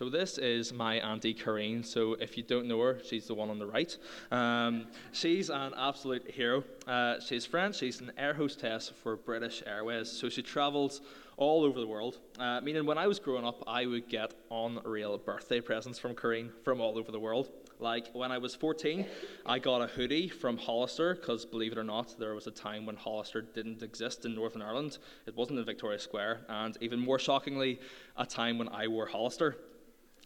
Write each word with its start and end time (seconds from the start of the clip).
So 0.00 0.08
this 0.08 0.38
is 0.38 0.72
my 0.72 0.94
auntie 0.94 1.34
Corrine. 1.34 1.84
So 1.84 2.14
if 2.14 2.38
you 2.38 2.42
don't 2.42 2.64
know 2.64 2.80
her, 2.80 3.02
she's 3.04 3.26
the 3.26 3.34
one 3.34 3.50
on 3.50 3.58
the 3.58 3.66
right. 3.66 3.94
Um, 4.30 4.86
she's 5.12 5.50
an 5.50 5.74
absolute 5.76 6.30
hero. 6.30 6.64
Uh, 6.86 7.20
she's 7.20 7.44
French. 7.44 7.76
She's 7.76 8.00
an 8.00 8.10
air 8.16 8.32
hostess 8.32 8.90
for 9.02 9.16
British 9.16 9.62
Airways. 9.66 10.10
So 10.10 10.30
she 10.30 10.40
travels 10.40 11.02
all 11.36 11.64
over 11.64 11.78
the 11.78 11.86
world. 11.86 12.16
Uh, 12.38 12.62
meaning, 12.62 12.86
when 12.86 12.96
I 12.96 13.08
was 13.08 13.18
growing 13.18 13.44
up, 13.44 13.62
I 13.66 13.84
would 13.84 14.08
get 14.08 14.32
unreal 14.50 15.18
birthday 15.18 15.60
presents 15.60 15.98
from 15.98 16.14
Corrine 16.14 16.48
from 16.64 16.80
all 16.80 16.96
over 16.96 17.12
the 17.12 17.20
world. 17.20 17.50
Like 17.78 18.08
when 18.14 18.32
I 18.32 18.38
was 18.38 18.54
14, 18.54 19.04
I 19.44 19.58
got 19.58 19.82
a 19.82 19.86
hoodie 19.86 20.28
from 20.28 20.56
Hollister 20.56 21.14
because, 21.14 21.44
believe 21.44 21.72
it 21.72 21.78
or 21.78 21.84
not, 21.84 22.18
there 22.18 22.34
was 22.34 22.46
a 22.46 22.50
time 22.50 22.86
when 22.86 22.96
Hollister 22.96 23.42
didn't 23.42 23.82
exist 23.82 24.24
in 24.24 24.34
Northern 24.34 24.62
Ireland. 24.62 24.96
It 25.26 25.36
wasn't 25.36 25.58
in 25.58 25.64
Victoria 25.66 25.98
Square, 25.98 26.40
and 26.48 26.78
even 26.80 26.98
more 26.98 27.18
shockingly, 27.18 27.80
a 28.16 28.24
time 28.24 28.56
when 28.56 28.70
I 28.70 28.88
wore 28.88 29.04
Hollister. 29.04 29.56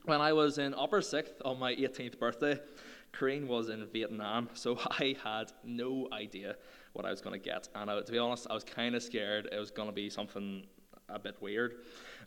When 0.04 0.20
I 0.20 0.34
was 0.34 0.58
in 0.58 0.74
upper 0.74 1.00
sixth 1.00 1.40
on 1.46 1.58
my 1.58 1.74
18th 1.74 2.18
birthday, 2.18 2.60
Corrine 3.14 3.46
was 3.46 3.70
in 3.70 3.86
Vietnam, 3.86 4.50
so 4.52 4.78
I 4.90 5.16
had 5.24 5.52
no 5.64 6.08
idea 6.12 6.56
what 6.92 7.06
I 7.06 7.10
was 7.10 7.22
going 7.22 7.40
to 7.40 7.44
get. 7.44 7.68
And 7.74 7.90
I, 7.90 8.00
to 8.00 8.12
be 8.12 8.18
honest, 8.18 8.46
I 8.50 8.54
was 8.54 8.64
kind 8.64 8.94
of 8.94 9.02
scared 9.02 9.48
it 9.50 9.58
was 9.58 9.70
going 9.70 9.88
to 9.88 9.94
be 9.94 10.10
something 10.10 10.66
a 11.08 11.18
bit 11.18 11.40
weird. 11.40 11.76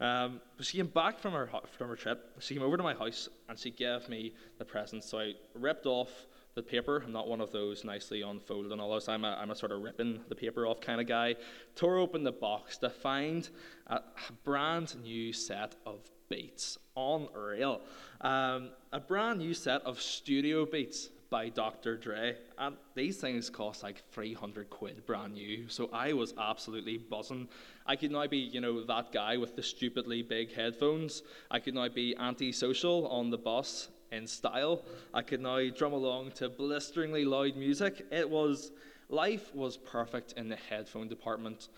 Um, 0.01 0.41
but 0.55 0.65
she 0.65 0.77
came 0.77 0.87
back 0.87 1.19
from 1.19 1.33
her, 1.33 1.49
from 1.77 1.89
her 1.89 1.95
trip. 1.95 2.35
She 2.39 2.55
came 2.55 2.63
over 2.63 2.77
to 2.77 2.83
my 2.83 2.93
house 2.93 3.29
and 3.49 3.57
she 3.57 3.71
gave 3.71 4.07
me 4.09 4.33
the 4.57 4.65
present. 4.65 5.03
So 5.03 5.19
I 5.19 5.33
ripped 5.55 5.85
off 5.85 6.09
the 6.55 6.63
paper. 6.63 7.03
I'm 7.05 7.11
not 7.11 7.27
one 7.27 7.41
of 7.41 7.51
those 7.51 7.83
nicely 7.83 8.21
unfolded 8.23 8.71
and 8.71 8.81
all 8.81 8.91
those. 8.91 9.07
I'm 9.07 9.23
a, 9.23 9.37
I'm 9.39 9.51
a 9.51 9.55
sort 9.55 9.71
of 9.71 9.81
ripping 9.81 10.21
the 10.29 10.35
paper 10.35 10.65
off 10.65 10.81
kind 10.81 10.99
of 11.01 11.07
guy. 11.07 11.35
Tore 11.75 11.97
open 11.97 12.23
the 12.23 12.31
box 12.31 12.77
to 12.79 12.89
find 12.89 13.49
a 13.87 14.01
brand 14.43 14.95
new 15.03 15.33
set 15.33 15.75
of 15.85 15.99
beats. 16.29 16.77
Unreal. 16.97 17.81
Um, 18.21 18.71
a 18.91 18.99
brand 18.99 19.39
new 19.39 19.53
set 19.53 19.83
of 19.83 20.01
studio 20.01 20.65
beats 20.65 21.09
by 21.29 21.49
Dr. 21.49 21.97
Dre. 21.97 22.35
And 22.57 22.75
these 22.95 23.17
things 23.17 23.49
cost 23.49 23.83
like 23.83 24.03
300 24.11 24.69
quid 24.69 25.05
brand 25.05 25.33
new. 25.33 25.67
So 25.69 25.89
I 25.93 26.13
was 26.13 26.33
absolutely 26.37 26.97
buzzing. 26.97 27.47
I 27.85 27.95
could 27.95 28.11
now 28.11 28.27
be, 28.27 28.37
you 28.37 28.61
know, 28.61 28.83
that 28.85 29.11
guy 29.11 29.37
with 29.37 29.55
the 29.55 29.63
stupidly 29.63 30.21
big 30.21 30.53
headphones. 30.53 31.23
I 31.51 31.59
could 31.59 31.75
now 31.75 31.89
be 31.89 32.15
antisocial 32.17 33.07
on 33.07 33.29
the 33.29 33.37
bus 33.37 33.89
in 34.11 34.25
style. 34.25 34.83
I 35.13 35.21
could 35.21 35.41
now 35.41 35.69
drum 35.69 35.93
along 35.93 36.31
to 36.35 36.49
blisteringly 36.49 37.25
loud 37.25 37.55
music. 37.55 38.05
It 38.11 38.29
was, 38.29 38.71
life 39.09 39.53
was 39.53 39.77
perfect 39.77 40.33
in 40.33 40.47
the 40.47 40.55
headphone 40.55 41.07
department 41.07 41.69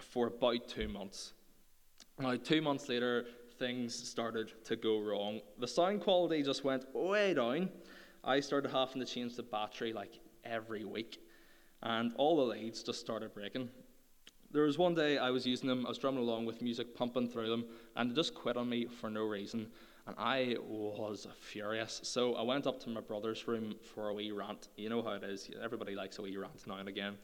for 0.00 0.26
about 0.28 0.68
two 0.68 0.88
months. 0.88 1.32
Now, 2.18 2.34
two 2.36 2.60
months 2.60 2.88
later, 2.88 3.26
things 3.58 3.94
started 3.94 4.52
to 4.64 4.76
go 4.76 5.00
wrong. 5.00 5.40
The 5.58 5.68
sound 5.68 6.00
quality 6.00 6.42
just 6.42 6.64
went 6.64 6.84
way 6.94 7.34
down. 7.34 7.70
I 8.24 8.40
started 8.40 8.70
having 8.70 9.00
to 9.00 9.06
change 9.06 9.36
the 9.36 9.42
battery 9.42 9.92
like 9.92 10.20
every 10.44 10.84
week, 10.84 11.20
and 11.82 12.12
all 12.16 12.36
the 12.36 12.42
leads 12.42 12.82
just 12.82 13.00
started 13.00 13.34
breaking. 13.34 13.68
There 14.50 14.62
was 14.62 14.78
one 14.78 14.94
day 14.94 15.18
I 15.18 15.30
was 15.30 15.46
using 15.46 15.68
them, 15.68 15.84
I 15.84 15.90
was 15.90 15.98
drumming 15.98 16.22
along 16.22 16.46
with 16.46 16.62
music 16.62 16.94
pumping 16.96 17.28
through 17.28 17.50
them, 17.50 17.64
and 17.96 18.10
they 18.10 18.14
just 18.14 18.34
quit 18.34 18.56
on 18.56 18.68
me 18.68 18.86
for 18.86 19.10
no 19.10 19.22
reason, 19.22 19.68
and 20.06 20.16
I 20.18 20.56
was 20.60 21.26
furious. 21.38 22.00
So 22.02 22.34
I 22.34 22.42
went 22.42 22.66
up 22.66 22.80
to 22.84 22.88
my 22.88 23.00
brother's 23.00 23.46
room 23.46 23.74
for 23.94 24.08
a 24.08 24.14
wee 24.14 24.30
rant. 24.30 24.68
You 24.76 24.88
know 24.88 25.02
how 25.02 25.12
it 25.12 25.22
is, 25.22 25.50
everybody 25.62 25.94
likes 25.94 26.18
a 26.18 26.22
wee 26.22 26.36
rant 26.36 26.66
now 26.66 26.76
and 26.76 26.88
again 26.88 27.18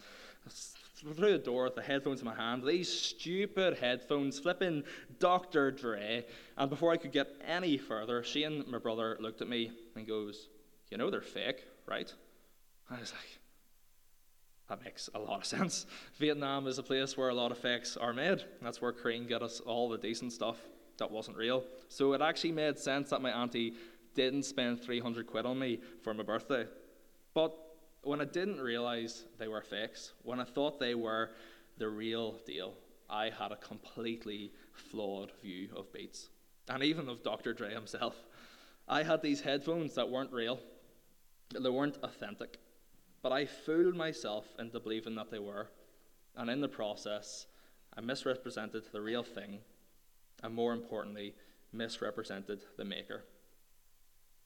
through 0.48 1.32
the 1.32 1.38
door 1.38 1.64
with 1.64 1.74
the 1.74 1.82
headphones 1.82 2.20
in 2.20 2.26
my 2.26 2.34
hand, 2.34 2.62
these 2.64 2.88
stupid 2.88 3.78
headphones, 3.78 4.38
flipping 4.38 4.84
Dr. 5.18 5.70
Dre. 5.70 6.24
And 6.56 6.70
before 6.70 6.92
I 6.92 6.96
could 6.96 7.12
get 7.12 7.28
any 7.46 7.76
further, 7.76 8.22
Shane, 8.22 8.64
my 8.68 8.78
brother, 8.78 9.16
looked 9.20 9.42
at 9.42 9.48
me 9.48 9.72
and 9.96 10.06
goes, 10.06 10.48
You 10.90 10.98
know 10.98 11.10
they're 11.10 11.20
fake, 11.20 11.64
right? 11.86 12.12
I 12.90 12.98
was 12.98 13.12
like, 13.12 13.38
That 14.68 14.84
makes 14.84 15.10
a 15.14 15.18
lot 15.18 15.40
of 15.40 15.46
sense. 15.46 15.86
Vietnam 16.18 16.66
is 16.66 16.78
a 16.78 16.82
place 16.82 17.16
where 17.16 17.28
a 17.28 17.34
lot 17.34 17.52
of 17.52 17.58
fakes 17.58 17.96
are 17.96 18.12
made. 18.12 18.44
That's 18.62 18.80
where 18.80 18.92
Corrine 18.92 19.28
got 19.28 19.42
us 19.42 19.60
all 19.60 19.88
the 19.88 19.98
decent 19.98 20.32
stuff 20.32 20.58
that 20.98 21.10
wasn't 21.10 21.36
real. 21.36 21.64
So 21.88 22.12
it 22.12 22.22
actually 22.22 22.52
made 22.52 22.78
sense 22.78 23.10
that 23.10 23.20
my 23.20 23.30
auntie 23.30 23.74
didn't 24.14 24.44
spend 24.44 24.80
300 24.80 25.26
quid 25.26 25.44
on 25.44 25.58
me 25.58 25.80
for 26.02 26.14
my 26.14 26.22
birthday. 26.22 26.66
But 27.34 27.56
when 28.06 28.20
I 28.20 28.24
didn't 28.24 28.60
realize 28.60 29.24
they 29.38 29.48
were 29.48 29.62
fakes, 29.62 30.12
when 30.22 30.40
I 30.40 30.44
thought 30.44 30.78
they 30.78 30.94
were 30.94 31.30
the 31.78 31.88
real 31.88 32.38
deal, 32.46 32.74
I 33.08 33.30
had 33.30 33.52
a 33.52 33.56
completely 33.56 34.52
flawed 34.72 35.32
view 35.42 35.68
of 35.76 35.92
Beats 35.92 36.28
and 36.68 36.82
even 36.82 37.08
of 37.08 37.22
Dr. 37.22 37.52
Dre 37.52 37.72
himself. 37.72 38.16
I 38.88 39.02
had 39.02 39.22
these 39.22 39.40
headphones 39.40 39.94
that 39.94 40.10
weren't 40.10 40.32
real, 40.32 40.60
they 41.58 41.70
weren't 41.70 41.98
authentic, 42.02 42.58
but 43.22 43.32
I 43.32 43.46
fooled 43.46 43.96
myself 43.96 44.46
into 44.58 44.80
believing 44.80 45.14
that 45.16 45.30
they 45.30 45.38
were, 45.38 45.68
and 46.36 46.50
in 46.50 46.60
the 46.60 46.68
process, 46.68 47.46
I 47.96 48.00
misrepresented 48.00 48.84
the 48.92 49.00
real 49.00 49.22
thing, 49.22 49.60
and 50.42 50.54
more 50.54 50.72
importantly, 50.72 51.34
misrepresented 51.72 52.62
the 52.76 52.84
maker. 52.84 53.24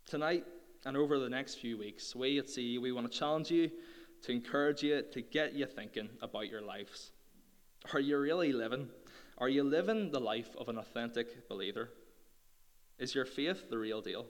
Tonight, 0.06 0.44
and 0.84 0.96
over 0.96 1.18
the 1.18 1.28
next 1.28 1.56
few 1.56 1.76
weeks, 1.76 2.14
we 2.14 2.38
at 2.38 2.48
CE, 2.48 2.78
we 2.80 2.92
want 2.92 3.10
to 3.10 3.18
challenge 3.18 3.50
you, 3.50 3.70
to 4.22 4.32
encourage 4.32 4.82
you, 4.82 5.02
to 5.12 5.20
get 5.20 5.54
you 5.54 5.66
thinking 5.66 6.08
about 6.22 6.48
your 6.48 6.62
lives. 6.62 7.12
Are 7.92 8.00
you 8.00 8.18
really 8.18 8.52
living? 8.52 8.88
Are 9.38 9.48
you 9.48 9.62
living 9.62 10.10
the 10.10 10.20
life 10.20 10.50
of 10.58 10.68
an 10.68 10.78
authentic 10.78 11.48
believer? 11.48 11.90
Is 12.98 13.14
your 13.14 13.24
faith 13.24 13.70
the 13.70 13.78
real 13.78 14.00
deal? 14.00 14.26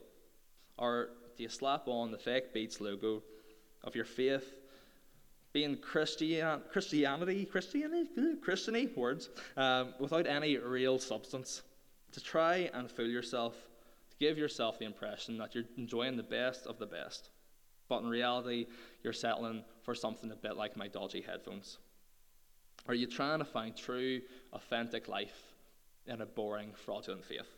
Or 0.77 1.09
do 1.35 1.43
you 1.43 1.49
slap 1.49 1.87
on 1.87 2.11
the 2.11 2.17
fake 2.17 2.53
Beats 2.53 2.79
logo 2.79 3.23
of 3.83 3.95
your 3.95 4.05
faith 4.05 4.59
being 5.51 5.77
Christian, 5.77 6.61
Christianity, 6.71 7.45
Christianity, 7.45 8.35
Christianity 8.41 8.93
words, 8.95 9.29
um, 9.57 9.93
without 9.99 10.27
any 10.27 10.57
real 10.57 10.99
substance, 10.99 11.63
to 12.11 12.21
try 12.21 12.69
and 12.73 12.89
fool 12.89 13.07
yourself 13.07 13.55
give 14.19 14.37
yourself 14.37 14.77
the 14.79 14.85
impression 14.85 15.37
that 15.37 15.55
you're 15.55 15.65
enjoying 15.77 16.17
the 16.17 16.23
best 16.23 16.67
of 16.67 16.77
the 16.77 16.85
best. 16.85 17.29
But 17.87 18.03
in 18.03 18.09
reality, 18.09 18.67
you're 19.03 19.13
settling 19.13 19.63
for 19.81 19.95
something 19.95 20.31
a 20.31 20.35
bit 20.35 20.57
like 20.57 20.77
my 20.77 20.87
dodgy 20.87 21.21
headphones. 21.21 21.79
Are 22.87 22.93
you 22.93 23.07
trying 23.07 23.39
to 23.39 23.45
find 23.45 23.75
true, 23.75 24.21
authentic 24.53 25.07
life 25.07 25.53
in 26.05 26.21
a 26.21 26.25
boring, 26.25 26.71
fraudulent 26.73 27.25
faith? 27.25 27.49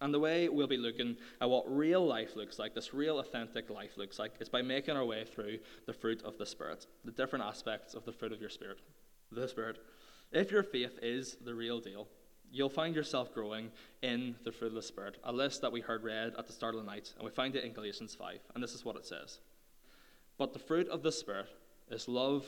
And 0.00 0.12
the 0.12 0.20
way 0.20 0.48
we'll 0.48 0.66
be 0.66 0.76
looking 0.76 1.16
at 1.40 1.48
what 1.48 1.64
real 1.66 2.04
life 2.04 2.36
looks 2.36 2.58
like, 2.58 2.74
this 2.74 2.92
real 2.92 3.20
authentic 3.20 3.70
life 3.70 3.96
looks 3.96 4.18
like, 4.18 4.32
is 4.40 4.48
by 4.48 4.60
making 4.60 4.96
our 4.96 5.04
way 5.04 5.24
through 5.24 5.58
the 5.86 5.92
fruit 5.92 6.22
of 6.24 6.36
the 6.36 6.46
Spirit, 6.46 6.86
the 7.04 7.12
different 7.12 7.44
aspects 7.44 7.94
of 7.94 8.04
the 8.04 8.12
fruit 8.12 8.32
of 8.32 8.40
your 8.40 8.50
Spirit, 8.50 8.78
the 9.30 9.48
Spirit. 9.48 9.78
If 10.32 10.50
your 10.50 10.64
faith 10.64 10.98
is 11.00 11.36
the 11.44 11.54
real 11.54 11.80
deal, 11.80 12.08
you'll 12.54 12.68
find 12.68 12.94
yourself 12.94 13.34
growing 13.34 13.68
in 14.02 14.36
the 14.44 14.52
fruit 14.52 14.68
of 14.68 14.74
the 14.74 14.82
Spirit, 14.82 15.18
a 15.24 15.32
list 15.32 15.60
that 15.60 15.72
we 15.72 15.80
heard 15.80 16.04
read 16.04 16.34
at 16.38 16.46
the 16.46 16.52
start 16.52 16.76
of 16.76 16.80
the 16.80 16.86
night, 16.86 17.12
and 17.16 17.24
we 17.24 17.30
find 17.30 17.56
it 17.56 17.64
in 17.64 17.72
Galatians 17.72 18.14
5. 18.14 18.38
And 18.54 18.62
this 18.62 18.74
is 18.74 18.84
what 18.84 18.96
it 18.96 19.04
says 19.04 19.40
But 20.38 20.52
the 20.52 20.60
fruit 20.60 20.88
of 20.88 21.02
the 21.02 21.10
Spirit 21.10 21.48
is 21.90 22.06
love, 22.06 22.46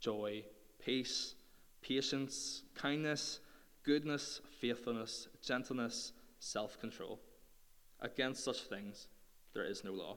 joy, 0.00 0.44
peace, 0.82 1.34
patience, 1.82 2.62
kindness, 2.74 3.40
goodness, 3.84 4.40
faithfulness, 4.60 5.28
gentleness, 5.42 6.12
self 6.38 6.80
control. 6.80 7.20
Against 8.00 8.44
such 8.44 8.62
things, 8.62 9.08
there 9.52 9.64
is 9.64 9.84
no 9.84 9.92
law. 9.92 10.16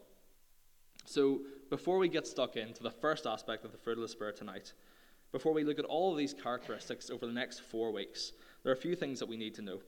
So, 1.06 1.42
before 1.70 1.98
we 1.98 2.08
get 2.08 2.26
stuck 2.26 2.56
into 2.56 2.82
the 2.82 2.92
first 2.92 3.28
aspect 3.28 3.66
of 3.66 3.74
the 3.74 3.78
fruit 3.78 3.98
of 3.98 4.02
the 4.02 4.08
Spirit 4.08 4.38
tonight, 4.38 4.72
before 5.34 5.54
we 5.54 5.66
look 5.66 5.80
at 5.80 5.86
all 5.86 6.14
of 6.14 6.18
these 6.18 6.34
characteristics 6.34 7.10
over 7.10 7.26
the 7.26 7.34
next 7.34 7.60
four 7.60 7.92
weeks, 7.92 8.32
there 8.64 8.72
are 8.72 8.76
a 8.76 8.80
few 8.80 8.96
things 8.96 9.20
that 9.20 9.30
we 9.30 9.38
need 9.38 9.56
to 9.56 9.62
know. 9.62 9.80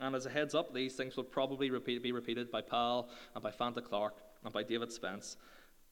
And 0.00 0.14
as 0.14 0.26
a 0.26 0.30
heads 0.30 0.54
up, 0.54 0.72
these 0.72 0.94
things 0.94 1.16
will 1.16 1.24
probably 1.24 1.70
repeat, 1.70 2.02
be 2.02 2.12
repeated 2.12 2.50
by 2.50 2.60
Pal 2.60 3.08
and 3.34 3.42
by 3.42 3.50
Fanta 3.50 3.82
Clark 3.82 4.14
and 4.44 4.52
by 4.52 4.62
David 4.62 4.92
Spence, 4.92 5.36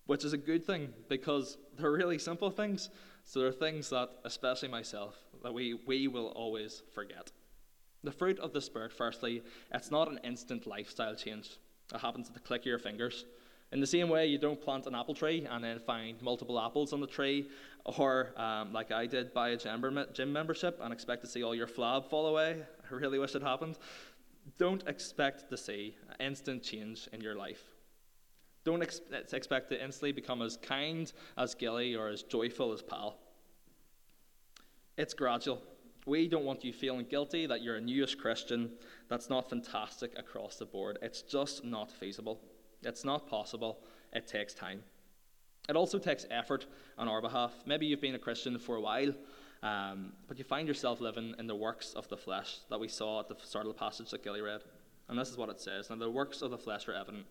which 0.07 0.25
is 0.25 0.33
a 0.33 0.39
good 0.39 0.65
thing 0.65 0.93
because 1.09 1.59
they're 1.77 1.91
really 1.91 2.19
simple 2.19 2.51
things. 2.51 2.91
So 3.25 3.41
they're 3.41 3.53
things 3.53 3.91
that, 3.91 4.11
especially 4.25 4.69
myself, 4.69 5.17
that 5.43 5.53
we, 5.53 5.75
we 5.87 6.07
will 6.07 6.29
always 6.29 6.83
forget. 6.95 7.33
The 8.05 8.13
fruit 8.13 8.39
of 8.39 8.53
the 8.53 8.61
Spirit, 8.61 8.93
firstly, 8.93 9.43
it's 9.75 9.91
not 9.91 10.09
an 10.09 10.21
instant 10.23 10.67
lifestyle 10.67 11.17
change. 11.17 11.59
It 11.93 12.01
happens 12.01 12.29
at 12.29 12.35
the 12.35 12.41
click 12.41 12.61
of 12.63 12.67
your 12.67 12.79
fingers. 12.79 13.25
In 13.73 13.81
the 13.81 13.87
same 13.87 14.09
way, 14.09 14.27
you 14.27 14.39
don't 14.39 14.61
plant 14.61 14.87
an 14.87 14.95
apple 14.95 15.15
tree 15.15 15.47
and 15.51 15.65
then 15.65 15.81
find 15.81 16.21
multiple 16.23 16.59
apples 16.61 16.93
on 16.93 17.01
the 17.01 17.07
tree, 17.07 17.49
or 17.85 18.33
um, 18.37 18.73
like 18.73 18.93
I 18.93 19.07
did, 19.07 19.35
buy 19.35 19.51
a 19.51 19.57
gym 19.57 20.33
membership 20.33 20.79
and 20.81 20.93
expect 20.93 21.23
to 21.23 21.29
see 21.29 21.43
all 21.43 21.55
your 21.55 21.67
flab 21.67 22.09
fall 22.09 22.27
away. 22.27 22.63
I 22.91 22.95
really 22.95 23.19
wish 23.19 23.35
it 23.35 23.43
happened. 23.43 23.79
Don't 24.59 24.87
expect 24.87 25.51
to 25.51 25.57
see 25.57 25.97
instant 26.21 26.63
change 26.63 27.09
in 27.13 27.21
your 27.21 27.35
life. 27.35 27.63
Don't 28.65 28.83
ex- 28.83 29.01
expect 29.33 29.69
to 29.71 29.83
instantly 29.83 30.13
become 30.13 30.43
as 30.43 30.57
kind 30.57 31.13
as 31.37 31.55
Gilly 31.55 31.97
or 31.97 32.09
as 32.09 32.23
joyful 32.23 32.73
as 32.73 32.83
Pal. 32.83 33.17
It's 34.97 35.15
gradual. 35.15 35.63
We 36.07 36.29
don't 36.29 36.45
want 36.45 36.65
you 36.65 36.73
feeling 36.73 37.07
guilty 37.07 37.47
that 37.47 37.63
you're 37.63 37.77
a 37.77 37.81
newish 37.81 38.15
Christian. 38.15 38.71
That's 39.09 39.29
not 39.29 39.51
fantastic 39.51 40.17
across 40.17 40.57
the 40.57 40.65
board. 40.65 40.99
It's 41.03 41.23
just 41.23 41.65
not 41.65 41.91
feasible. 41.91 42.41
It's 42.83 43.05
not 43.05 43.29
possible. 43.29 43.79
It 44.13 44.27
takes 44.27 44.55
time. 44.55 44.83
It 45.69 45.77
also 45.77 45.99
takes 45.99 46.27
effort 46.31 46.67
on 46.97 47.09
our 47.09 47.21
behalf. 47.21 47.53
Maybe 47.67 47.87
you've 47.87 48.01
been 48.01 48.15
a 48.15 48.21
Christian 48.21 48.59
for 48.59 48.77
a 48.77 48.81
while, 48.81 49.13
um, 49.63 50.13
but 50.29 50.39
you 50.39 50.45
find 50.45 50.69
yourself 50.69 51.01
living 51.01 51.35
in 51.39 51.47
the 51.47 51.57
works 51.57 51.95
of 51.95 52.09
the 52.09 52.17
flesh 52.17 52.59
that 52.71 52.79
we 52.79 52.89
saw 52.89 53.21
at 53.21 53.29
the 53.29 53.37
start 53.43 53.67
of 53.67 53.73
the 53.73 53.79
passage 53.79 54.11
that 54.11 54.23
Gilly 54.23 54.43
read. 54.43 54.63
And 55.09 55.19
this 55.19 55.29
is 55.29 55.37
what 55.37 55.49
it 55.49 55.61
says 55.61 55.91
Now, 55.91 55.97
the 55.97 56.11
works 56.11 56.43
of 56.43 56.51
the 56.51 56.59
flesh 56.59 56.89
are 56.89 56.95
evident 56.95 57.27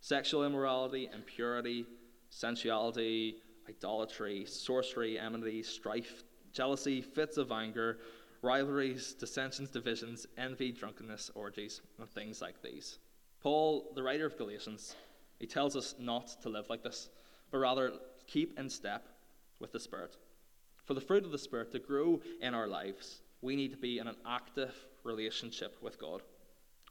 sexual 0.00 0.44
immorality, 0.44 1.08
impurity, 1.14 1.86
sensuality, 2.30 3.36
idolatry, 3.68 4.44
sorcery, 4.44 5.18
enmity, 5.18 5.62
strife, 5.62 6.24
jealousy, 6.52 7.00
fits 7.00 7.36
of 7.36 7.52
anger, 7.52 7.98
rivalries, 8.42 9.14
dissensions, 9.14 9.70
divisions, 9.70 10.26
envy, 10.36 10.70
drunkenness, 10.72 11.30
orgies, 11.34 11.80
and 11.98 12.10
things 12.10 12.42
like 12.42 12.60
these. 12.62 12.98
Paul, 13.44 13.92
the 13.94 14.02
writer 14.02 14.26
of 14.26 14.36
Galatians, 14.36 14.96
he 15.38 15.46
tells 15.46 15.76
us 15.76 15.94
not 16.00 16.42
to 16.42 16.48
live 16.48 16.68
like 16.68 16.82
this, 16.82 17.10
but 17.52 17.58
rather 17.58 17.92
keep 18.26 18.58
in 18.58 18.68
step 18.68 19.06
with 19.60 19.70
the 19.70 19.78
Spirit. 19.78 20.16
For 20.84 20.94
the 20.94 21.00
fruit 21.00 21.24
of 21.24 21.30
the 21.30 21.38
Spirit 21.38 21.70
to 21.70 21.78
grow 21.78 22.20
in 22.40 22.54
our 22.54 22.66
lives, 22.66 23.20
we 23.40 23.54
need 23.54 23.70
to 23.70 23.76
be 23.76 23.98
in 23.98 24.08
an 24.08 24.16
active 24.26 24.74
relationship 25.04 25.76
with 25.80 26.00
God. 26.00 26.22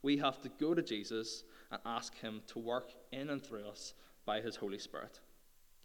We 0.02 0.16
have 0.18 0.42
to 0.44 0.50
go 0.60 0.74
to 0.74 0.82
Jesus 0.82 1.44
and 1.72 1.82
ask 1.86 2.18
Him 2.20 2.42
to 2.48 2.60
work 2.60 2.92
in 3.12 3.30
and 3.32 3.44
through 3.44 3.68
us 3.68 3.94
by 4.26 4.40
His 4.40 4.56
Holy 4.56 4.80
Spirit. 4.80 5.20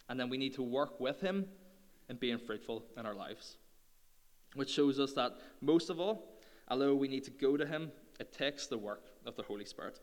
And 0.08 0.20
then 0.20 0.28
we 0.28 0.38
need 0.38 0.54
to 0.54 0.62
work 0.62 1.00
with 1.00 1.20
Him 1.20 1.46
in 2.08 2.16
being 2.16 2.38
fruitful 2.38 2.84
in 2.96 3.06
our 3.06 3.14
lives 3.14 3.56
which 4.54 4.70
shows 4.70 4.98
us 4.98 5.12
that 5.14 5.36
most 5.60 5.90
of 5.90 6.00
all, 6.00 6.40
although 6.68 6.94
we 6.94 7.08
need 7.08 7.24
to 7.24 7.30
go 7.30 7.56
to 7.56 7.66
Him, 7.66 7.92
it 8.18 8.32
takes 8.32 8.66
the 8.66 8.78
work 8.78 9.04
of 9.26 9.36
the 9.36 9.42
Holy 9.42 9.64
Spirit. 9.64 10.00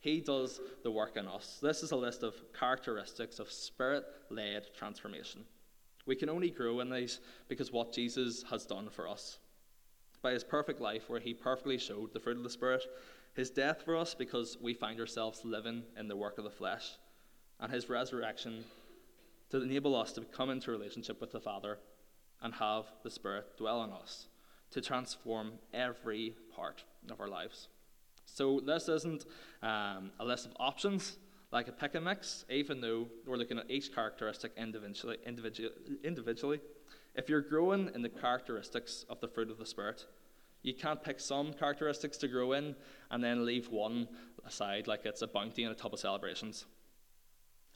He 0.00 0.20
does 0.20 0.60
the 0.84 0.90
work 0.90 1.16
in 1.16 1.26
us. 1.26 1.58
This 1.60 1.82
is 1.82 1.90
a 1.90 1.96
list 1.96 2.22
of 2.22 2.34
characteristics 2.58 3.38
of 3.38 3.50
spirit 3.50 4.04
led 4.30 4.66
transformation. 4.76 5.44
We 6.06 6.16
can 6.16 6.30
only 6.30 6.50
grow 6.50 6.80
in 6.80 6.88
these 6.88 7.20
because 7.48 7.72
what 7.72 7.92
Jesus 7.92 8.44
has 8.50 8.64
done 8.64 8.88
for 8.90 9.08
us. 9.08 9.38
By 10.22 10.32
his 10.32 10.44
perfect 10.44 10.80
life, 10.80 11.08
where 11.08 11.20
he 11.20 11.34
perfectly 11.34 11.78
showed 11.78 12.12
the 12.12 12.20
fruit 12.20 12.38
of 12.38 12.42
the 12.42 12.50
Spirit, 12.50 12.82
his 13.34 13.50
death 13.50 13.82
for 13.84 13.96
us 13.96 14.14
because 14.14 14.56
we 14.60 14.74
find 14.74 14.98
ourselves 14.98 15.44
living 15.44 15.82
in 15.98 16.08
the 16.08 16.16
work 16.16 16.38
of 16.38 16.44
the 16.44 16.50
flesh, 16.50 16.92
and 17.60 17.70
his 17.70 17.88
resurrection 17.88 18.64
to 19.50 19.62
enable 19.62 19.94
us 19.94 20.12
to 20.12 20.22
come 20.22 20.50
into 20.50 20.70
relationship 20.70 21.20
with 21.20 21.30
the 21.30 21.40
Father 21.40 21.78
and 22.42 22.54
have 22.54 22.86
the 23.02 23.10
Spirit 23.10 23.56
dwell 23.56 23.84
in 23.84 23.92
us 23.92 24.28
to 24.70 24.80
transform 24.80 25.52
every 25.72 26.34
part 26.54 26.84
of 27.10 27.20
our 27.20 27.28
lives. 27.28 27.68
So, 28.34 28.60
this 28.60 28.88
isn't 28.88 29.24
um, 29.62 30.10
a 30.20 30.24
list 30.24 30.46
of 30.46 30.52
options 30.58 31.16
like 31.50 31.68
a 31.68 31.72
pick 31.72 31.94
and 31.94 32.04
mix, 32.04 32.44
even 32.50 32.80
though 32.80 33.06
we're 33.26 33.36
looking 33.36 33.58
at 33.58 33.70
each 33.70 33.94
characteristic 33.94 34.52
individually, 34.56 35.16
individually, 35.26 35.72
individually. 36.04 36.60
If 37.14 37.28
you're 37.28 37.40
growing 37.40 37.90
in 37.94 38.02
the 38.02 38.08
characteristics 38.08 39.04
of 39.08 39.20
the 39.20 39.28
fruit 39.28 39.50
of 39.50 39.58
the 39.58 39.66
Spirit, 39.66 40.04
you 40.62 40.74
can't 40.74 41.02
pick 41.02 41.20
some 41.20 41.52
characteristics 41.52 42.16
to 42.18 42.28
grow 42.28 42.52
in 42.52 42.74
and 43.10 43.24
then 43.24 43.46
leave 43.46 43.70
one 43.70 44.08
aside 44.46 44.86
like 44.86 45.06
it's 45.06 45.22
a 45.22 45.26
bounty 45.26 45.64
and 45.64 45.72
a 45.72 45.74
tub 45.74 45.94
of 45.94 46.00
celebrations. 46.00 46.66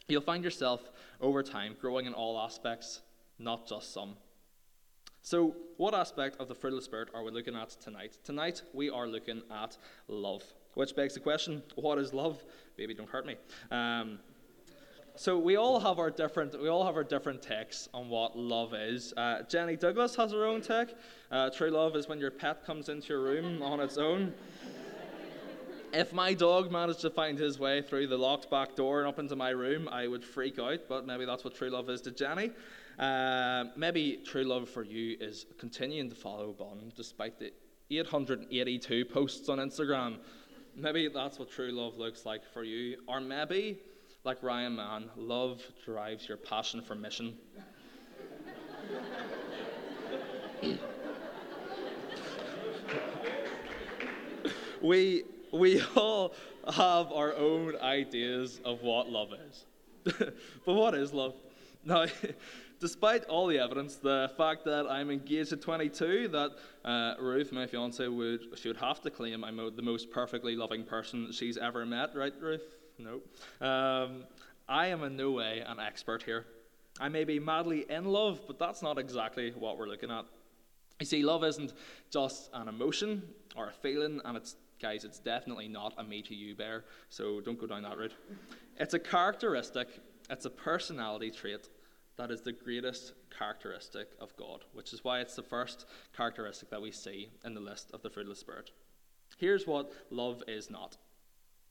You'll 0.07 0.21
find 0.21 0.43
yourself 0.43 0.91
over 1.21 1.41
time 1.41 1.75
growing 1.79 2.05
in 2.05 2.13
all 2.13 2.39
aspects, 2.39 3.01
not 3.39 3.67
just 3.67 3.93
some. 3.93 4.15
So, 5.25 5.55
what 5.77 5.93
aspect 5.93 6.35
of 6.41 6.49
the 6.49 6.53
fruit 6.53 6.73
of 6.73 6.79
the 6.79 6.81
Spirit 6.81 7.07
are 7.13 7.23
we 7.23 7.31
looking 7.31 7.55
at 7.55 7.69
tonight? 7.69 8.17
Tonight, 8.25 8.61
we 8.73 8.89
are 8.89 9.07
looking 9.07 9.41
at 9.49 9.77
love, 10.09 10.43
which 10.73 10.97
begs 10.97 11.13
the 11.13 11.21
question 11.21 11.63
what 11.75 11.97
is 11.97 12.13
love? 12.13 12.43
Baby, 12.75 12.93
don't 12.93 13.09
hurt 13.09 13.25
me. 13.25 13.37
Um, 13.71 14.19
so 15.15 15.39
we 15.39 15.55
all 15.55 15.79
have 15.79 15.97
our 15.97 16.11
different 16.11 16.61
we 16.61 16.67
all 16.67 16.85
have 16.85 16.97
our 16.97 17.05
different 17.05 17.41
takes 17.41 17.87
on 17.93 18.09
what 18.09 18.37
love 18.37 18.73
is. 18.73 19.13
Uh, 19.15 19.43
Jenny 19.43 19.77
Douglas 19.77 20.13
has 20.17 20.33
her 20.33 20.45
own 20.45 20.59
take. 20.59 20.93
Uh, 21.31 21.49
true 21.49 21.69
love 21.69 21.95
is 21.95 22.09
when 22.09 22.19
your 22.19 22.31
pet 22.31 22.65
comes 22.65 22.89
into 22.89 23.07
your 23.07 23.21
room 23.21 23.61
on 23.63 23.79
its 23.79 23.97
own. 23.97 24.33
if 25.93 26.11
my 26.11 26.33
dog 26.33 26.69
managed 26.69 26.99
to 26.99 27.09
find 27.09 27.39
his 27.39 27.57
way 27.57 27.81
through 27.81 28.07
the 28.07 28.17
locked 28.17 28.49
back 28.49 28.75
door 28.75 28.99
and 28.99 29.07
up 29.07 29.19
into 29.19 29.37
my 29.37 29.51
room, 29.51 29.87
I 29.87 30.05
would 30.05 30.25
freak 30.25 30.59
out. 30.59 30.81
But 30.89 31.07
maybe 31.07 31.23
that's 31.23 31.45
what 31.45 31.55
true 31.55 31.69
love 31.69 31.89
is 31.89 32.01
to 32.01 32.11
Jenny. 32.11 32.51
Uh, 32.99 33.65
maybe 33.75 34.21
true 34.23 34.43
love 34.43 34.69
for 34.69 34.83
you 34.83 35.17
is 35.19 35.45
continuing 35.57 36.09
to 36.09 36.15
follow 36.15 36.51
Bond 36.51 36.93
despite 36.95 37.39
the 37.39 37.51
882 37.89 39.05
posts 39.05 39.49
on 39.49 39.57
Instagram. 39.57 40.17
Maybe 40.75 41.07
that's 41.07 41.39
what 41.39 41.49
true 41.51 41.71
love 41.71 41.97
looks 41.97 42.25
like 42.25 42.43
for 42.45 42.63
you. 42.63 42.97
Or 43.07 43.19
maybe, 43.19 43.79
like 44.23 44.41
Ryan 44.41 44.75
Mann, 44.75 45.09
love 45.15 45.61
drives 45.85 46.27
your 46.27 46.37
passion 46.37 46.81
for 46.81 46.95
mission. 46.95 47.35
we, 54.81 55.23
we 55.51 55.81
all 55.95 56.33
have 56.71 57.11
our 57.11 57.35
own 57.35 57.75
ideas 57.77 58.61
of 58.65 58.81
what 58.81 59.09
love 59.09 59.29
is. 59.33 59.65
but 60.65 60.73
what 60.73 60.95
is 60.95 61.13
love? 61.13 61.35
Now, 61.85 62.05
despite 62.83 63.23
all 63.29 63.47
the 63.47 63.57
evidence, 63.57 63.95
the 63.95 64.29
fact 64.35 64.65
that 64.65 64.85
I'm 64.91 65.09
engaged 65.09 65.53
at 65.53 65.61
22, 65.61 66.27
that 66.27 66.51
uh, 66.83 67.13
Ruth, 67.17 67.53
my 67.53 67.65
fiance, 67.65 68.05
would 68.05 68.59
she 68.59 68.67
would 68.67 68.75
have 68.75 68.99
to 69.03 69.09
claim 69.09 69.45
I'm 69.45 69.55
the 69.73 69.81
most 69.81 70.11
perfectly 70.11 70.57
loving 70.57 70.83
person 70.83 71.31
she's 71.31 71.57
ever 71.57 71.85
met, 71.85 72.13
right, 72.13 72.33
Ruth? 72.41 72.75
No. 72.99 73.21
Um, 73.65 74.25
I 74.67 74.87
am 74.87 75.01
in 75.05 75.15
no 75.15 75.31
way 75.31 75.63
an 75.65 75.79
expert 75.79 76.23
here. 76.23 76.45
I 76.99 77.07
may 77.07 77.23
be 77.23 77.39
madly 77.39 77.85
in 77.89 78.03
love, 78.03 78.41
but 78.47 78.59
that's 78.59 78.81
not 78.81 78.97
exactly 78.97 79.53
what 79.57 79.77
we're 79.77 79.87
looking 79.87 80.11
at. 80.11 80.25
You 80.99 81.05
see, 81.05 81.23
love 81.23 81.45
isn't 81.45 81.71
just 82.11 82.49
an 82.53 82.67
emotion 82.67 83.23
or 83.55 83.69
a 83.69 83.71
feeling, 83.71 84.19
and 84.25 84.35
it's 84.35 84.57
guys, 84.81 85.05
it's 85.05 85.19
definitely 85.19 85.69
not 85.69 85.93
a 85.97 86.03
me 86.03 86.21
to 86.21 86.35
you 86.35 86.53
bear, 86.53 86.83
so 87.07 87.39
don't 87.39 87.57
go 87.57 87.65
down 87.65 87.83
that 87.83 87.97
route. 87.97 88.13
It's 88.77 88.93
a 88.93 88.99
characteristic, 88.99 89.87
it's 90.29 90.43
a 90.43 90.49
personality 90.49 91.31
trait 91.31 91.69
that 92.17 92.31
is 92.31 92.41
the 92.41 92.51
greatest 92.51 93.13
characteristic 93.35 94.09
of 94.19 94.35
God, 94.37 94.65
which 94.73 94.93
is 94.93 95.03
why 95.03 95.19
it's 95.19 95.35
the 95.35 95.43
first 95.43 95.85
characteristic 96.15 96.69
that 96.69 96.81
we 96.81 96.91
see 96.91 97.29
in 97.43 97.53
the 97.53 97.59
list 97.59 97.91
of 97.93 98.01
the 98.01 98.09
fruit 98.09 98.23
of 98.23 98.29
the 98.29 98.35
Spirit. 98.35 98.71
Here's 99.37 99.65
what 99.65 99.91
love 100.11 100.43
is 100.47 100.69
not. 100.69 100.97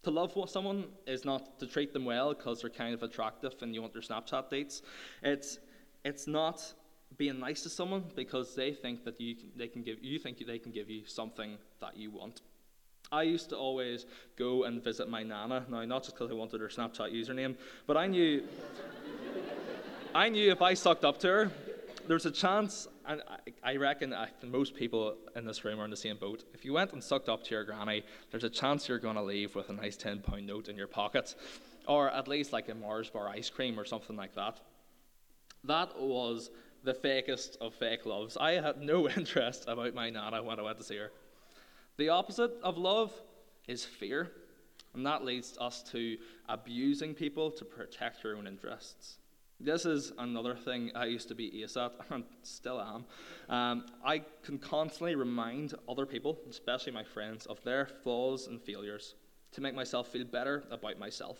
To 0.02 0.10
love 0.10 0.36
someone 0.50 0.86
is 1.06 1.24
not 1.24 1.60
to 1.60 1.66
treat 1.66 1.92
them 1.92 2.04
well 2.04 2.34
because 2.34 2.60
they're 2.60 2.70
kind 2.70 2.92
of 2.92 3.04
attractive 3.04 3.54
and 3.60 3.72
you 3.72 3.80
want 3.80 3.92
their 3.92 4.02
Snapchat 4.02 4.50
dates. 4.50 4.82
It's, 5.22 5.60
it's 6.04 6.26
not 6.26 6.74
being 7.16 7.38
nice 7.38 7.62
to 7.62 7.68
someone 7.68 8.04
because 8.16 8.56
they 8.56 8.72
think 8.72 9.04
that 9.04 9.20
you, 9.20 9.36
they 9.54 9.68
can 9.68 9.82
give, 9.82 10.02
you 10.02 10.18
think 10.18 10.44
they 10.44 10.58
can 10.58 10.72
give 10.72 10.90
you 10.90 11.06
something 11.06 11.56
that 11.80 11.96
you 11.96 12.10
want. 12.10 12.40
I 13.12 13.22
used 13.22 13.50
to 13.50 13.56
always 13.56 14.06
go 14.36 14.64
and 14.64 14.82
visit 14.82 15.08
my 15.08 15.22
nana. 15.22 15.66
Now, 15.68 15.84
not 15.84 16.02
just 16.02 16.16
because 16.16 16.30
I 16.30 16.34
wanted 16.34 16.60
her 16.60 16.68
Snapchat 16.68 17.12
username, 17.12 17.56
but 17.86 17.96
I 17.96 18.06
knew 18.06 18.42
I 20.14 20.28
knew 20.28 20.52
if 20.52 20.60
I 20.60 20.74
sucked 20.74 21.06
up 21.06 21.18
to 21.20 21.26
her, 21.28 21.50
there's 22.06 22.26
a 22.26 22.30
chance, 22.30 22.86
and 23.06 23.22
I, 23.64 23.72
I 23.72 23.76
reckon 23.76 24.12
I, 24.12 24.28
most 24.44 24.74
people 24.74 25.16
in 25.34 25.46
this 25.46 25.64
room 25.64 25.80
are 25.80 25.86
in 25.86 25.90
the 25.90 25.96
same 25.96 26.18
boat. 26.18 26.44
If 26.52 26.66
you 26.66 26.74
went 26.74 26.92
and 26.92 27.02
sucked 27.02 27.30
up 27.30 27.42
to 27.44 27.54
your 27.54 27.64
granny, 27.64 28.02
there's 28.30 28.44
a 28.44 28.50
chance 28.50 28.88
you're 28.88 28.98
going 28.98 29.16
to 29.16 29.22
leave 29.22 29.54
with 29.54 29.70
a 29.70 29.72
nice 29.72 29.96
£10 29.96 30.44
note 30.44 30.68
in 30.68 30.76
your 30.76 30.86
pocket, 30.86 31.34
or 31.88 32.10
at 32.10 32.28
least 32.28 32.52
like 32.52 32.68
a 32.68 32.74
Mars 32.74 33.08
bar 33.08 33.26
ice 33.26 33.48
cream 33.48 33.80
or 33.80 33.86
something 33.86 34.14
like 34.14 34.34
that. 34.34 34.60
That 35.64 35.98
was 35.98 36.50
the 36.84 36.92
fakest 36.92 37.56
of 37.62 37.72
fake 37.72 38.04
loves. 38.04 38.36
I 38.36 38.52
had 38.52 38.82
no 38.82 39.08
interest 39.16 39.64
about 39.66 39.94
my 39.94 40.10
nana 40.10 40.42
when 40.42 40.58
I 40.58 40.62
went 40.62 40.76
to 40.76 40.84
see 40.84 40.96
her. 40.96 41.10
The 41.96 42.10
opposite 42.10 42.52
of 42.62 42.76
love 42.76 43.12
is 43.66 43.86
fear, 43.86 44.30
and 44.92 45.06
that 45.06 45.24
leads 45.24 45.56
us 45.58 45.82
to 45.92 46.18
abusing 46.50 47.14
people 47.14 47.50
to 47.52 47.64
protect 47.64 48.24
your 48.24 48.36
own 48.36 48.46
interests. 48.46 49.16
This 49.60 49.86
is 49.86 50.12
another 50.18 50.56
thing 50.56 50.90
I 50.94 51.04
used 51.04 51.28
to 51.28 51.34
be 51.34 51.62
ace 51.62 51.76
at, 51.76 51.92
and 52.10 52.24
still 52.42 52.80
am. 52.80 53.04
Um, 53.48 53.86
I 54.04 54.24
can 54.42 54.58
constantly 54.58 55.14
remind 55.14 55.74
other 55.88 56.04
people, 56.04 56.38
especially 56.50 56.92
my 56.92 57.04
friends, 57.04 57.46
of 57.46 57.62
their 57.62 57.86
flaws 57.86 58.48
and 58.48 58.60
failures 58.60 59.14
to 59.52 59.60
make 59.60 59.74
myself 59.74 60.08
feel 60.08 60.24
better 60.24 60.64
about 60.70 60.98
myself. 60.98 61.38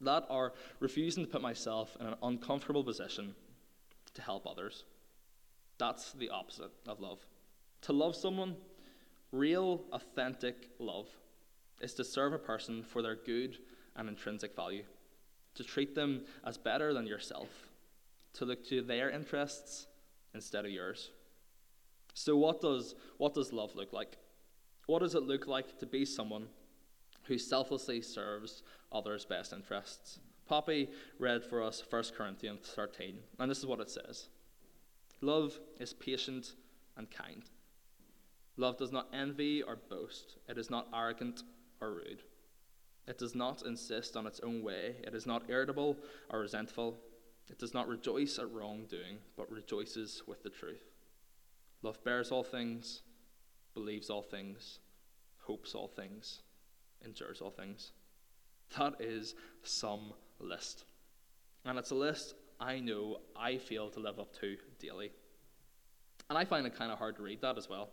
That 0.00 0.24
are 0.30 0.54
refusing 0.80 1.24
to 1.24 1.30
put 1.30 1.42
myself 1.42 1.96
in 2.00 2.06
an 2.06 2.14
uncomfortable 2.22 2.84
position 2.84 3.34
to 4.14 4.22
help 4.22 4.46
others. 4.46 4.84
That's 5.78 6.12
the 6.12 6.30
opposite 6.30 6.70
of 6.86 7.00
love. 7.00 7.18
To 7.82 7.92
love 7.92 8.16
someone, 8.16 8.56
real, 9.30 9.82
authentic 9.92 10.70
love, 10.78 11.08
is 11.80 11.94
to 11.94 12.04
serve 12.04 12.32
a 12.32 12.38
person 12.38 12.82
for 12.82 13.02
their 13.02 13.16
good 13.16 13.58
and 13.94 14.08
intrinsic 14.08 14.56
value 14.56 14.84
to 15.58 15.64
treat 15.64 15.96
them 15.96 16.22
as 16.46 16.56
better 16.56 16.94
than 16.94 17.04
yourself, 17.04 17.48
to 18.32 18.44
look 18.44 18.64
to 18.68 18.80
their 18.80 19.10
interests 19.10 19.88
instead 20.32 20.64
of 20.64 20.70
yours. 20.70 21.10
So, 22.14 22.36
what 22.36 22.60
does, 22.60 22.94
what 23.16 23.34
does 23.34 23.52
love 23.52 23.74
look 23.74 23.92
like? 23.92 24.16
What 24.86 25.00
does 25.00 25.16
it 25.16 25.24
look 25.24 25.48
like 25.48 25.76
to 25.80 25.86
be 25.86 26.04
someone 26.04 26.46
who 27.24 27.38
selflessly 27.38 28.00
serves 28.02 28.62
others' 28.92 29.24
best 29.24 29.52
interests? 29.52 30.20
Poppy 30.46 30.90
read 31.18 31.44
for 31.44 31.60
us 31.60 31.82
1 31.90 32.04
Corinthians 32.16 32.72
13, 32.74 33.18
and 33.40 33.50
this 33.50 33.58
is 33.58 33.66
what 33.66 33.80
it 33.80 33.90
says 33.90 34.28
Love 35.20 35.58
is 35.80 35.92
patient 35.92 36.52
and 36.96 37.10
kind. 37.10 37.42
Love 38.56 38.76
does 38.76 38.92
not 38.92 39.08
envy 39.12 39.60
or 39.62 39.76
boast, 39.90 40.36
it 40.48 40.56
is 40.56 40.70
not 40.70 40.86
arrogant 40.94 41.42
or 41.80 41.94
rude. 41.94 42.22
It 43.08 43.16
does 43.16 43.34
not 43.34 43.62
insist 43.62 44.16
on 44.16 44.26
its 44.26 44.38
own 44.40 44.62
way, 44.62 44.96
it 45.02 45.14
is 45.14 45.26
not 45.26 45.48
irritable 45.48 45.96
or 46.30 46.40
resentful. 46.40 46.98
It 47.50 47.58
does 47.58 47.72
not 47.72 47.88
rejoice 47.88 48.38
at 48.38 48.52
wrongdoing, 48.52 49.16
but 49.34 49.50
rejoices 49.50 50.22
with 50.26 50.42
the 50.42 50.50
truth. 50.50 50.84
Love 51.82 52.04
bears 52.04 52.30
all 52.30 52.44
things, 52.44 53.00
believes 53.72 54.10
all 54.10 54.20
things, 54.20 54.80
hopes 55.38 55.74
all 55.74 55.88
things, 55.88 56.42
endures 57.02 57.40
all 57.40 57.50
things. 57.50 57.92
That 58.76 59.00
is 59.00 59.34
some 59.62 60.12
list. 60.38 60.84
And 61.64 61.78
it's 61.78 61.90
a 61.90 61.94
list 61.94 62.34
I 62.60 62.80
know 62.80 63.20
I 63.34 63.56
fail 63.56 63.88
to 63.90 64.00
live 64.00 64.18
up 64.18 64.38
to 64.40 64.58
daily. 64.78 65.12
And 66.28 66.36
I 66.36 66.44
find 66.44 66.66
it 66.66 66.76
kind 66.76 66.92
of 66.92 66.98
hard 66.98 67.16
to 67.16 67.22
read 67.22 67.40
that 67.40 67.56
as 67.56 67.70
well, 67.70 67.88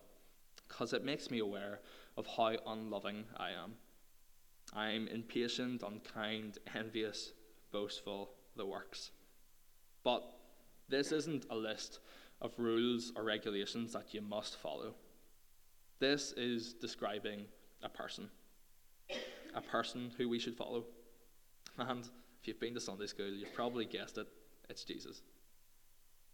because 0.68 0.92
it 0.92 1.06
makes 1.06 1.32
me 1.32 1.40
aware 1.40 1.80
of 2.18 2.28
how 2.28 2.58
unloving 2.68 3.24
I 3.38 3.52
am. 3.52 3.76
I'm 4.76 5.08
impatient, 5.08 5.84
unkind, 5.84 6.58
envious, 6.76 7.32
boastful, 7.72 8.32
the 8.56 8.66
works. 8.66 9.12
But 10.04 10.24
this 10.90 11.12
isn't 11.12 11.46
a 11.50 11.56
list 11.56 12.00
of 12.42 12.54
rules 12.58 13.12
or 13.16 13.24
regulations 13.24 13.94
that 13.94 14.14
you 14.14 14.22
must 14.22 14.58
follow. 14.58 14.96
This 16.00 16.34
is 16.34 16.74
describing 16.74 17.46
a 17.82 17.90
person, 17.90 18.30
a 19.56 19.62
person 19.62 20.12
who 20.18 20.28
we 20.28 20.40
should 20.40 20.58
follow. 20.58 20.84
And 21.78 22.04
if 22.42 22.48
you've 22.48 22.60
been 22.60 22.74
to 22.74 22.82
Sunday 22.82 23.08
school, 23.08 23.30
you've 23.30 23.54
probably 23.54 23.86
guessed 23.86 24.18
it 24.18 24.28
it's 24.70 24.84
Jesus. 24.84 25.22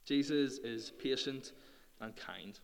Jesus 0.06 0.58
is 0.60 0.92
patient 0.92 1.52
and 2.00 2.16
kind. 2.16 2.60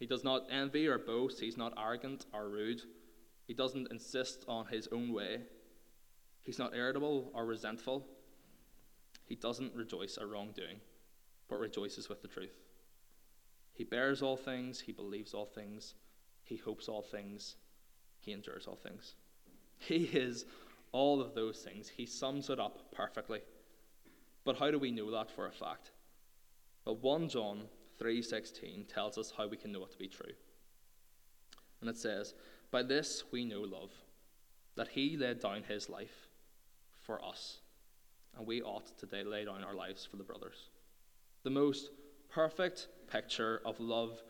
He 0.00 0.06
does 0.06 0.24
not 0.24 0.46
envy 0.50 0.88
or 0.88 0.98
boast, 0.98 1.40
he's 1.40 1.56
not 1.56 1.74
arrogant 1.78 2.26
or 2.32 2.48
rude. 2.48 2.82
He 3.46 3.54
doesn't 3.54 3.90
insist 3.90 4.44
on 4.48 4.66
his 4.66 4.88
own 4.92 5.12
way. 5.12 5.40
He's 6.40 6.58
not 6.58 6.74
irritable 6.74 7.30
or 7.34 7.46
resentful. 7.46 8.06
He 9.26 9.34
doesn't 9.34 9.74
rejoice 9.74 10.18
at 10.18 10.28
wrongdoing, 10.28 10.80
but 11.48 11.58
rejoices 11.58 12.08
with 12.08 12.22
the 12.22 12.28
truth. 12.28 12.58
He 13.72 13.84
bears 13.84 14.22
all 14.22 14.36
things, 14.36 14.80
he 14.80 14.92
believes 14.92 15.34
all 15.34 15.46
things, 15.46 15.94
he 16.44 16.56
hopes 16.56 16.88
all 16.88 17.02
things, 17.02 17.56
he 18.20 18.32
endures 18.32 18.66
all 18.66 18.76
things. 18.76 19.14
He 19.78 20.04
is 20.04 20.46
all 20.92 21.20
of 21.20 21.34
those 21.34 21.58
things. 21.58 21.88
He 21.88 22.06
sums 22.06 22.48
it 22.48 22.60
up 22.60 22.92
perfectly. 22.94 23.40
But 24.44 24.58
how 24.58 24.70
do 24.70 24.78
we 24.78 24.90
know 24.90 25.10
that 25.10 25.30
for 25.30 25.46
a 25.46 25.52
fact? 25.52 25.90
Well, 26.84 26.96
1 26.96 27.28
John 27.28 27.68
3:16 28.00 28.86
tells 28.86 29.18
us 29.18 29.32
how 29.36 29.48
we 29.48 29.56
can 29.56 29.72
know 29.72 29.84
it 29.84 29.90
to 29.90 29.98
be 29.98 30.08
true. 30.08 30.34
And 31.80 31.90
it 31.90 31.96
says, 31.96 32.34
"By 32.74 32.82
this 32.82 33.22
we 33.30 33.44
know 33.44 33.60
love, 33.60 33.92
that 34.74 34.88
he 34.88 35.16
laid 35.16 35.38
down 35.38 35.62
his 35.62 35.88
life 35.88 36.26
for 37.02 37.24
us, 37.24 37.60
and 38.36 38.48
we 38.48 38.62
ought 38.62 38.98
to 38.98 39.06
lay 39.06 39.44
down 39.44 39.62
our 39.62 39.76
lives 39.76 40.04
for 40.04 40.16
the 40.16 40.24
brothers." 40.24 40.70
The 41.44 41.50
most 41.50 41.92
perfect 42.28 42.88
picture 43.06 43.62
of 43.64 43.78
love 43.78 44.20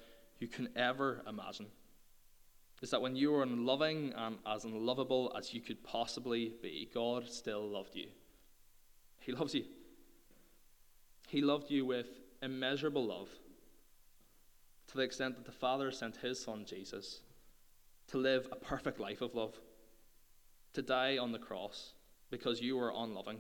you 0.40 0.46
can 0.46 0.76
ever 0.76 1.22
imagine 1.26 1.70
is 2.82 2.90
that 2.90 3.00
when 3.00 3.16
you 3.16 3.32
were 3.32 3.44
unloving 3.44 4.12
and 4.12 4.38
as 4.44 4.66
unlovable 4.66 5.32
as 5.34 5.54
you 5.54 5.62
could 5.62 5.82
possibly 5.82 6.50
be, 6.50 6.90
God 6.92 7.26
still 7.30 7.66
loved 7.66 7.96
you. 7.96 8.10
He 9.20 9.32
loves 9.32 9.54
you. 9.54 9.64
He 11.28 11.40
loved 11.40 11.70
you 11.70 11.86
with 11.86 12.20
immeasurable 12.42 13.06
love 13.06 13.30
to 14.88 14.98
the 14.98 15.02
extent 15.02 15.36
that 15.36 15.46
the 15.46 15.50
Father 15.50 15.90
sent 15.90 16.16
his 16.16 16.38
Son 16.38 16.66
Jesus 16.66 17.22
to 18.08 18.18
live 18.18 18.49
a 18.52 18.56
perfect 18.56 19.00
life 19.00 19.20
of 19.20 19.34
love, 19.34 19.58
to 20.75 20.82
die 20.82 21.18
on 21.18 21.32
the 21.32 21.38
cross 21.38 21.94
because 22.30 22.61
you 22.61 22.76
were 22.76 22.92
unloving, 22.94 23.38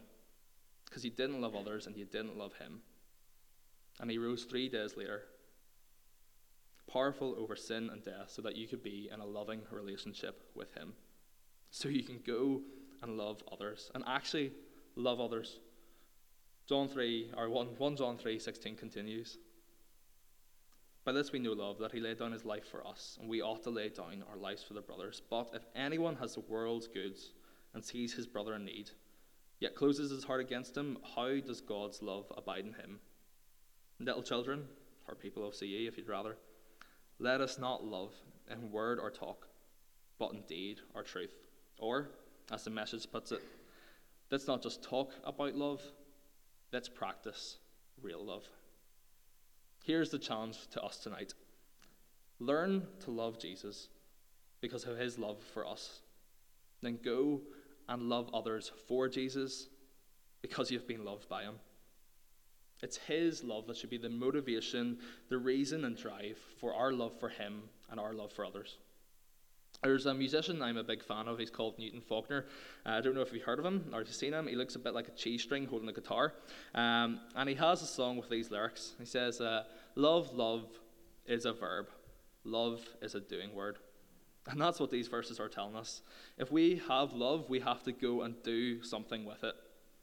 because 0.84 1.04
you 1.04 1.10
didn't 1.10 1.40
love 1.40 1.54
others 1.54 1.86
and 1.86 1.96
you 1.96 2.04
didn't 2.04 2.38
love 2.38 2.54
him. 2.54 2.80
And 4.00 4.10
he 4.10 4.18
rose 4.18 4.44
three 4.44 4.68
days 4.68 4.96
later, 4.96 5.22
powerful 6.90 7.34
over 7.38 7.56
sin 7.56 7.90
and 7.90 8.04
death, 8.04 8.30
so 8.30 8.42
that 8.42 8.56
you 8.56 8.66
could 8.66 8.82
be 8.82 9.08
in 9.12 9.20
a 9.20 9.26
loving 9.26 9.60
relationship 9.70 10.42
with 10.54 10.72
him. 10.74 10.92
So 11.70 11.88
you 11.88 12.02
can 12.02 12.20
go 12.26 12.62
and 13.02 13.16
love 13.16 13.42
others, 13.50 13.90
and 13.94 14.04
actually 14.06 14.52
love 14.96 15.20
others. 15.20 15.58
John 16.68 16.88
3, 16.88 17.32
or 17.36 17.50
1, 17.50 17.66
1 17.76 17.96
John 17.96 18.16
3 18.16 18.38
16 18.38 18.76
continues. 18.76 19.38
By 21.04 21.12
this 21.12 21.32
we 21.32 21.38
know 21.38 21.52
love, 21.52 21.78
that 21.80 21.92
he 21.92 22.00
laid 22.00 22.18
down 22.18 22.32
his 22.32 22.46
life 22.46 22.66
for 22.66 22.86
us, 22.86 23.18
and 23.20 23.28
we 23.28 23.42
ought 23.42 23.62
to 23.64 23.70
lay 23.70 23.90
down 23.90 24.24
our 24.30 24.38
lives 24.38 24.62
for 24.62 24.72
the 24.72 24.80
brothers. 24.80 25.20
But 25.28 25.50
if 25.52 25.66
anyone 25.76 26.16
has 26.16 26.34
the 26.34 26.40
world's 26.40 26.88
goods 26.88 27.32
and 27.74 27.84
sees 27.84 28.14
his 28.14 28.26
brother 28.26 28.54
in 28.54 28.64
need, 28.64 28.90
yet 29.60 29.74
closes 29.74 30.10
his 30.10 30.24
heart 30.24 30.40
against 30.40 30.74
him, 30.74 30.96
how 31.14 31.40
does 31.40 31.60
God's 31.60 32.00
love 32.00 32.32
abide 32.34 32.64
in 32.64 32.72
him? 32.72 33.00
Little 34.00 34.22
children, 34.22 34.64
or 35.06 35.14
people 35.14 35.46
of 35.46 35.54
CE 35.54 35.86
if 35.86 35.98
you'd 35.98 36.08
rather, 36.08 36.38
let 37.18 37.42
us 37.42 37.58
not 37.58 37.84
love 37.84 38.14
in 38.50 38.70
word 38.70 38.98
or 38.98 39.10
talk, 39.10 39.46
but 40.18 40.32
in 40.32 40.40
deed 40.48 40.80
or 40.94 41.02
truth. 41.02 41.34
Or, 41.78 42.08
as 42.50 42.64
the 42.64 42.70
message 42.70 43.10
puts 43.12 43.30
it, 43.30 43.42
let's 44.30 44.46
not 44.46 44.62
just 44.62 44.82
talk 44.82 45.12
about 45.24 45.54
love, 45.54 45.82
let's 46.72 46.88
practice 46.88 47.58
real 48.00 48.24
love. 48.24 48.48
Here's 49.84 50.10
the 50.10 50.18
challenge 50.18 50.66
to 50.72 50.82
us 50.82 50.98
tonight 50.98 51.34
learn 52.40 52.86
to 53.00 53.10
love 53.10 53.38
Jesus 53.38 53.88
because 54.60 54.84
of 54.84 54.98
his 54.98 55.18
love 55.18 55.38
for 55.52 55.66
us. 55.66 56.00
Then 56.82 56.98
go 57.02 57.40
and 57.88 58.08
love 58.08 58.28
others 58.34 58.72
for 58.88 59.08
Jesus 59.08 59.68
because 60.42 60.70
you've 60.70 60.88
been 60.88 61.04
loved 61.04 61.28
by 61.28 61.42
him. 61.42 61.54
It's 62.84 62.98
His 62.98 63.42
love 63.42 63.66
that 63.66 63.78
should 63.78 63.88
be 63.88 63.96
the 63.96 64.10
motivation, 64.10 64.98
the 65.30 65.38
reason, 65.38 65.86
and 65.86 65.96
drive 65.96 66.36
for 66.58 66.74
our 66.74 66.92
love 66.92 67.18
for 67.18 67.30
Him 67.30 67.62
and 67.90 67.98
our 67.98 68.12
love 68.12 68.30
for 68.30 68.44
others. 68.44 68.76
There's 69.84 70.06
a 70.06 70.14
musician 70.14 70.62
I'm 70.62 70.78
a 70.78 70.82
big 70.82 71.04
fan 71.04 71.28
of. 71.28 71.38
He's 71.38 71.50
called 71.50 71.78
Newton 71.78 72.00
Faulkner. 72.00 72.46
Uh, 72.86 72.92
I 72.92 73.00
don't 73.02 73.14
know 73.14 73.20
if 73.20 73.34
you've 73.34 73.42
heard 73.42 73.58
of 73.58 73.66
him 73.66 73.84
or 73.92 74.00
if 74.00 74.08
you've 74.08 74.16
seen 74.16 74.32
him. 74.32 74.46
He 74.46 74.56
looks 74.56 74.76
a 74.76 74.78
bit 74.78 74.94
like 74.94 75.08
a 75.08 75.10
cheese 75.10 75.42
string 75.42 75.66
holding 75.66 75.90
a 75.90 75.92
guitar. 75.92 76.32
Um, 76.74 77.20
and 77.36 77.50
he 77.50 77.54
has 77.56 77.82
a 77.82 77.86
song 77.86 78.16
with 78.16 78.30
these 78.30 78.50
lyrics. 78.50 78.94
He 78.98 79.04
says, 79.04 79.42
uh, 79.42 79.64
Love, 79.94 80.32
love 80.32 80.64
is 81.26 81.44
a 81.44 81.52
verb, 81.52 81.88
love 82.44 82.82
is 83.02 83.14
a 83.14 83.20
doing 83.20 83.54
word. 83.54 83.76
And 84.48 84.58
that's 84.58 84.80
what 84.80 84.90
these 84.90 85.08
verses 85.08 85.38
are 85.38 85.50
telling 85.50 85.76
us. 85.76 86.00
If 86.38 86.50
we 86.50 86.80
have 86.88 87.12
love, 87.12 87.50
we 87.50 87.60
have 87.60 87.82
to 87.82 87.92
go 87.92 88.22
and 88.22 88.42
do 88.42 88.82
something 88.82 89.26
with 89.26 89.44
it. 89.44 89.54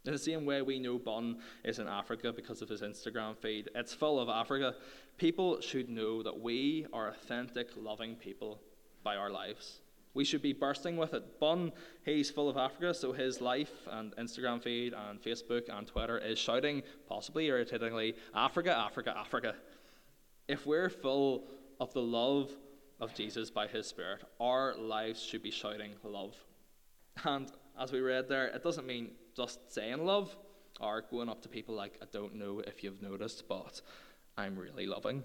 In 0.06 0.12
the 0.12 0.20
same 0.20 0.46
way, 0.46 0.62
we 0.62 0.78
know 0.78 1.00
Bun 1.00 1.40
is 1.64 1.80
in 1.80 1.88
Africa 1.88 2.32
because 2.32 2.62
of 2.62 2.70
his 2.70 2.82
Instagram 2.82 3.36
feed. 3.36 3.70
It's 3.74 3.96
full 3.96 4.20
of 4.20 4.30
Africa. 4.30 4.76
People 5.18 5.60
should 5.60 5.90
know 5.90 6.22
that 6.22 6.40
we 6.40 6.86
are 6.94 7.10
authentic, 7.10 7.70
loving 7.76 8.16
people 8.16 8.62
by 9.03 9.15
our 9.15 9.29
lives. 9.29 9.81
We 10.13 10.25
should 10.25 10.41
be 10.41 10.53
bursting 10.53 10.98
with 10.98 11.13
it. 11.13 11.39
Bun, 11.39 11.72
he's 12.03 12.29
full 12.29 12.50
of 12.50 12.58
Africa, 12.58 12.93
so 12.93 13.13
his 13.13 13.39
life 13.39 13.72
and 13.89 14.13
Instagram 14.17 14.62
feed 14.62 14.93
and 14.93 15.22
Facebook 15.22 15.70
and 15.70 15.88
Twitter 15.88 16.17
is 16.17 16.38
shouting, 16.38 16.84
possibly 17.08 17.48
irritatingly, 17.48 18.15
Africa, 18.36 18.77
Africa, 18.77 19.15
Africa. 19.17 19.55
If 20.48 20.65
we're 20.65 20.89
full 20.89 21.48
of 21.79 21.93
the 21.93 22.01
love 22.01 22.51
of 23.00 23.13
Jesus 23.13 23.50
by 23.50 23.67
his 23.67 23.88
Spirit, 23.88 24.24
our 24.39 24.75
lives 24.75 25.22
should 25.22 25.43
be 25.43 25.51
shouting 25.51 25.93
love. 26.03 26.36
And 27.24 27.50
as 27.79 27.91
we 27.91 28.01
read 28.01 28.27
there, 28.27 28.48
it 28.48 28.63
doesn't 28.63 28.86
mean 28.86 29.12
just 29.36 29.72
saying 29.72 30.05
love 30.05 30.36
or 30.79 31.03
going 31.10 31.29
up 31.29 31.41
to 31.43 31.50
people 31.50 31.74
like, 31.74 31.98
I 32.01 32.05
don't 32.12 32.36
know 32.36 32.60
if 32.60 32.84
you've 32.84 33.01
noticed, 33.01 33.48
but 33.48 33.81
I'm 34.38 34.58
really 34.58 34.88
loving. 34.88 35.24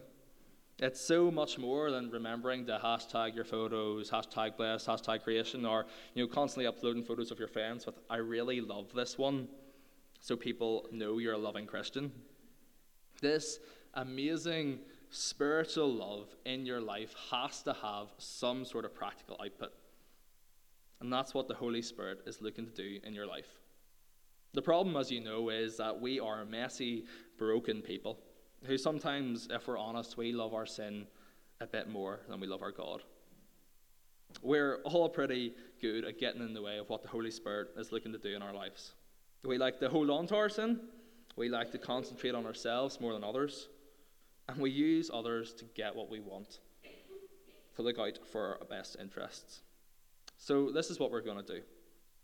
It's 0.78 1.00
so 1.00 1.30
much 1.30 1.56
more 1.56 1.90
than 1.90 2.10
remembering 2.10 2.66
to 2.66 2.78
hashtag 2.82 3.34
your 3.34 3.46
photos, 3.46 4.10
hashtag 4.10 4.58
bless, 4.58 4.86
hashtag 4.86 5.22
creation, 5.22 5.64
or 5.64 5.86
you 6.14 6.22
know, 6.22 6.28
constantly 6.28 6.66
uploading 6.66 7.02
photos 7.02 7.30
of 7.30 7.38
your 7.38 7.48
friends 7.48 7.86
with 7.86 7.98
I 8.10 8.16
really 8.16 8.60
love 8.60 8.92
this 8.94 9.16
one, 9.16 9.48
so 10.20 10.36
people 10.36 10.86
know 10.92 11.16
you're 11.16 11.32
a 11.32 11.38
loving 11.38 11.66
Christian. 11.66 12.12
This 13.22 13.58
amazing 13.94 14.80
spiritual 15.08 15.90
love 15.90 16.28
in 16.44 16.66
your 16.66 16.82
life 16.82 17.14
has 17.30 17.62
to 17.62 17.72
have 17.72 18.08
some 18.18 18.66
sort 18.66 18.84
of 18.84 18.94
practical 18.94 19.40
output. 19.42 19.72
And 21.00 21.10
that's 21.10 21.32
what 21.32 21.48
the 21.48 21.54
Holy 21.54 21.80
Spirit 21.80 22.20
is 22.26 22.42
looking 22.42 22.66
to 22.66 22.72
do 22.72 22.98
in 23.02 23.14
your 23.14 23.26
life. 23.26 23.48
The 24.52 24.60
problem, 24.60 24.94
as 24.96 25.10
you 25.10 25.20
know, 25.20 25.48
is 25.48 25.78
that 25.78 25.98
we 25.98 26.20
are 26.20 26.44
messy, 26.44 27.04
broken 27.38 27.80
people 27.80 28.18
who 28.64 28.78
sometimes, 28.78 29.48
if 29.50 29.66
we're 29.66 29.78
honest, 29.78 30.16
we 30.16 30.32
love 30.32 30.54
our 30.54 30.66
sin 30.66 31.06
a 31.60 31.66
bit 31.66 31.88
more 31.88 32.20
than 32.28 32.40
we 32.40 32.46
love 32.46 32.62
our 32.62 32.72
God. 32.72 33.02
We're 34.42 34.82
all 34.84 35.08
pretty 35.08 35.54
good 35.80 36.04
at 36.04 36.18
getting 36.18 36.42
in 36.42 36.52
the 36.52 36.62
way 36.62 36.78
of 36.78 36.88
what 36.88 37.02
the 37.02 37.08
Holy 37.08 37.30
Spirit 37.30 37.68
is 37.76 37.92
looking 37.92 38.12
to 38.12 38.18
do 38.18 38.34
in 38.34 38.42
our 38.42 38.52
lives. 38.52 38.94
We 39.44 39.58
like 39.58 39.78
to 39.80 39.88
hold 39.88 40.10
on 40.10 40.26
to 40.28 40.36
our 40.36 40.48
sin, 40.48 40.80
we 41.36 41.48
like 41.48 41.70
to 41.72 41.78
concentrate 41.78 42.34
on 42.34 42.46
ourselves 42.46 43.00
more 43.00 43.12
than 43.12 43.22
others, 43.22 43.68
and 44.48 44.58
we 44.58 44.70
use 44.70 45.10
others 45.12 45.52
to 45.54 45.64
get 45.74 45.94
what 45.94 46.10
we 46.10 46.20
want, 46.20 46.60
to 47.76 47.82
look 47.82 47.98
out 47.98 48.18
for 48.30 48.58
our 48.60 48.66
best 48.68 48.96
interests. 49.00 49.60
So, 50.38 50.70
this 50.70 50.90
is 50.90 50.98
what 50.98 51.10
we're 51.10 51.22
going 51.22 51.44
to 51.44 51.54
do. 51.54 51.62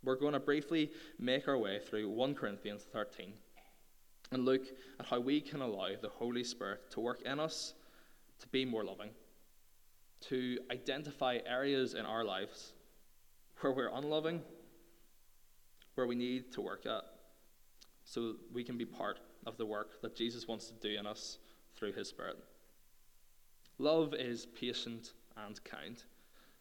We're 0.04 0.16
going 0.16 0.32
to 0.32 0.40
briefly 0.40 0.90
make 1.18 1.46
our 1.46 1.56
way 1.56 1.78
through 1.78 2.08
1 2.10 2.34
Corinthians 2.34 2.84
13 2.92 3.32
and 4.32 4.44
look 4.44 4.62
at 4.98 5.06
how 5.06 5.20
we 5.20 5.40
can 5.40 5.60
allow 5.60 5.88
the 6.00 6.08
Holy 6.08 6.42
Spirit 6.42 6.90
to 6.90 7.00
work 7.00 7.22
in 7.22 7.38
us 7.38 7.74
to 8.40 8.48
be 8.48 8.64
more 8.64 8.84
loving, 8.84 9.10
to 10.22 10.58
identify 10.70 11.38
areas 11.46 11.94
in 11.94 12.04
our 12.04 12.24
lives 12.24 12.72
where 13.60 13.72
we're 13.72 13.90
unloving, 13.94 14.42
where 15.94 16.06
we 16.06 16.14
need 16.14 16.50
to 16.52 16.60
work 16.60 16.86
at, 16.86 17.02
so 18.04 18.34
we 18.52 18.64
can 18.64 18.76
be 18.76 18.84
part 18.84 19.20
of 19.46 19.56
the 19.56 19.66
work 19.66 20.00
that 20.02 20.16
Jesus 20.16 20.48
wants 20.48 20.66
to 20.66 20.74
do 20.74 20.98
in 20.98 21.06
us 21.06 21.38
through 21.76 21.92
his 21.92 22.08
Spirit. 22.08 22.38
Love 23.78 24.14
is 24.14 24.46
patient 24.46 25.12
and 25.36 25.62
kind. 25.64 26.02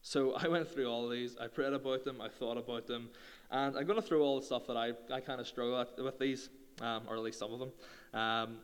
So 0.02 0.34
I 0.34 0.48
went 0.48 0.68
through 0.68 0.88
all 0.88 1.08
these, 1.08 1.38
I 1.38 1.48
prayed 1.48 1.74
about 1.74 2.04
them, 2.04 2.22
I 2.22 2.30
thought 2.30 2.58
about 2.58 2.88
them, 2.88 3.10
and 3.52 3.78
I'm 3.78 3.86
going 3.86 4.02
to 4.02 4.08
throw 4.08 4.22
all 4.22 4.40
the 4.40 4.46
stuff 4.46 4.66
that 4.68 4.78
I, 4.78 4.94
I 5.14 5.20
kind 5.20 5.40
of 5.40 5.48
struggle 5.48 5.86
with 6.04 6.20
these, 6.20 6.50
um, 6.82 7.04
or 7.08 7.16
at 7.16 7.22
least 7.22 7.40
some 7.40 7.54
of 7.54 7.60
them, 7.60 7.72
um, 8.14 8.58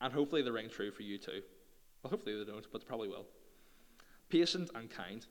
and 0.00 0.12
hopefully 0.12 0.42
they 0.42 0.50
ring 0.50 0.68
true 0.68 0.90
for 0.90 1.02
you 1.02 1.18
too. 1.18 1.42
Well, 2.02 2.10
hopefully 2.10 2.36
they 2.36 2.50
don't, 2.50 2.66
but 2.72 2.80
they 2.80 2.86
probably 2.86 3.08
will. 3.08 3.26
Patient 4.28 4.70
and 4.74 4.90
kind. 4.90 5.24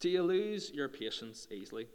Do 0.00 0.08
you 0.08 0.22
lose 0.22 0.70
your 0.72 0.88
patience 0.88 1.46
easily? 1.50 1.88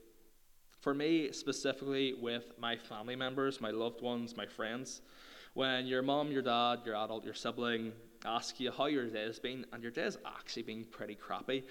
For 0.80 0.94
me, 0.94 1.32
specifically 1.32 2.14
with 2.14 2.52
my 2.60 2.78
family 2.78 3.16
members, 3.16 3.60
my 3.60 3.72
loved 3.72 4.02
ones, 4.02 4.38
my 4.38 4.46
friends, 4.46 5.02
when 5.56 5.88
your 5.88 6.04
mom, 6.04 6.32
your 6.32 6.44
dad, 6.44 6.82
your 6.86 6.96
adult, 6.96 7.26
your 7.26 7.34
sibling 7.34 7.92
ask 8.26 8.60
you 8.60 8.72
how 8.72 8.86
your 8.86 9.08
day 9.08 9.24
has 9.24 9.40
been, 9.40 9.66
and 9.74 9.82
your 9.82 9.92
day 9.92 10.04
has 10.04 10.18
actually 10.26 10.64
been 10.64 10.86
pretty 10.86 11.16
crappy, 11.16 11.64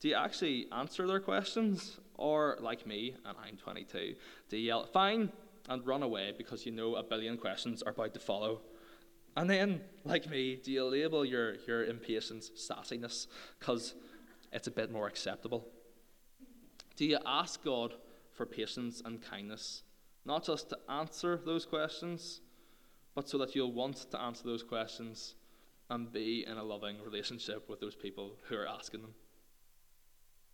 do 0.00 0.08
you 0.08 0.14
actually 0.14 0.66
answer 0.72 1.06
their 1.06 1.20
questions? 1.20 1.98
Or, 2.16 2.58
like 2.60 2.86
me, 2.86 3.14
and 3.24 3.36
I'm 3.42 3.56
22, 3.56 4.14
do 4.48 4.56
you 4.56 4.66
yell, 4.66 4.84
fine, 4.86 5.32
and 5.68 5.86
run 5.86 6.02
away 6.02 6.32
because 6.36 6.66
you 6.66 6.72
know 6.72 6.96
a 6.96 7.02
billion 7.02 7.36
questions 7.36 7.82
are 7.82 7.92
about 7.92 8.14
to 8.14 8.20
follow? 8.20 8.62
And 9.36 9.48
then, 9.48 9.80
like 10.04 10.28
me, 10.28 10.56
do 10.56 10.70
you 10.70 10.84
label 10.84 11.24
your, 11.24 11.54
your 11.66 11.84
impatience 11.84 12.50
sassiness 12.50 13.26
because 13.58 13.94
it's 14.52 14.66
a 14.66 14.70
bit 14.70 14.92
more 14.92 15.06
acceptable? 15.06 15.66
Do 16.96 17.06
you 17.06 17.18
ask 17.24 17.64
God 17.64 17.94
for 18.32 18.44
patience 18.44 19.02
and 19.04 19.22
kindness, 19.22 19.82
not 20.26 20.44
just 20.44 20.68
to 20.70 20.78
answer 20.88 21.40
those 21.44 21.64
questions, 21.64 22.40
but 23.14 23.28
so 23.28 23.38
that 23.38 23.54
you'll 23.54 23.72
want 23.72 24.10
to 24.10 24.20
answer 24.20 24.44
those 24.44 24.62
questions 24.62 25.34
and 25.88 26.12
be 26.12 26.44
in 26.46 26.58
a 26.58 26.62
loving 26.62 26.96
relationship 27.02 27.68
with 27.68 27.80
those 27.80 27.94
people 27.94 28.36
who 28.48 28.56
are 28.56 28.68
asking 28.68 29.02
them? 29.02 29.14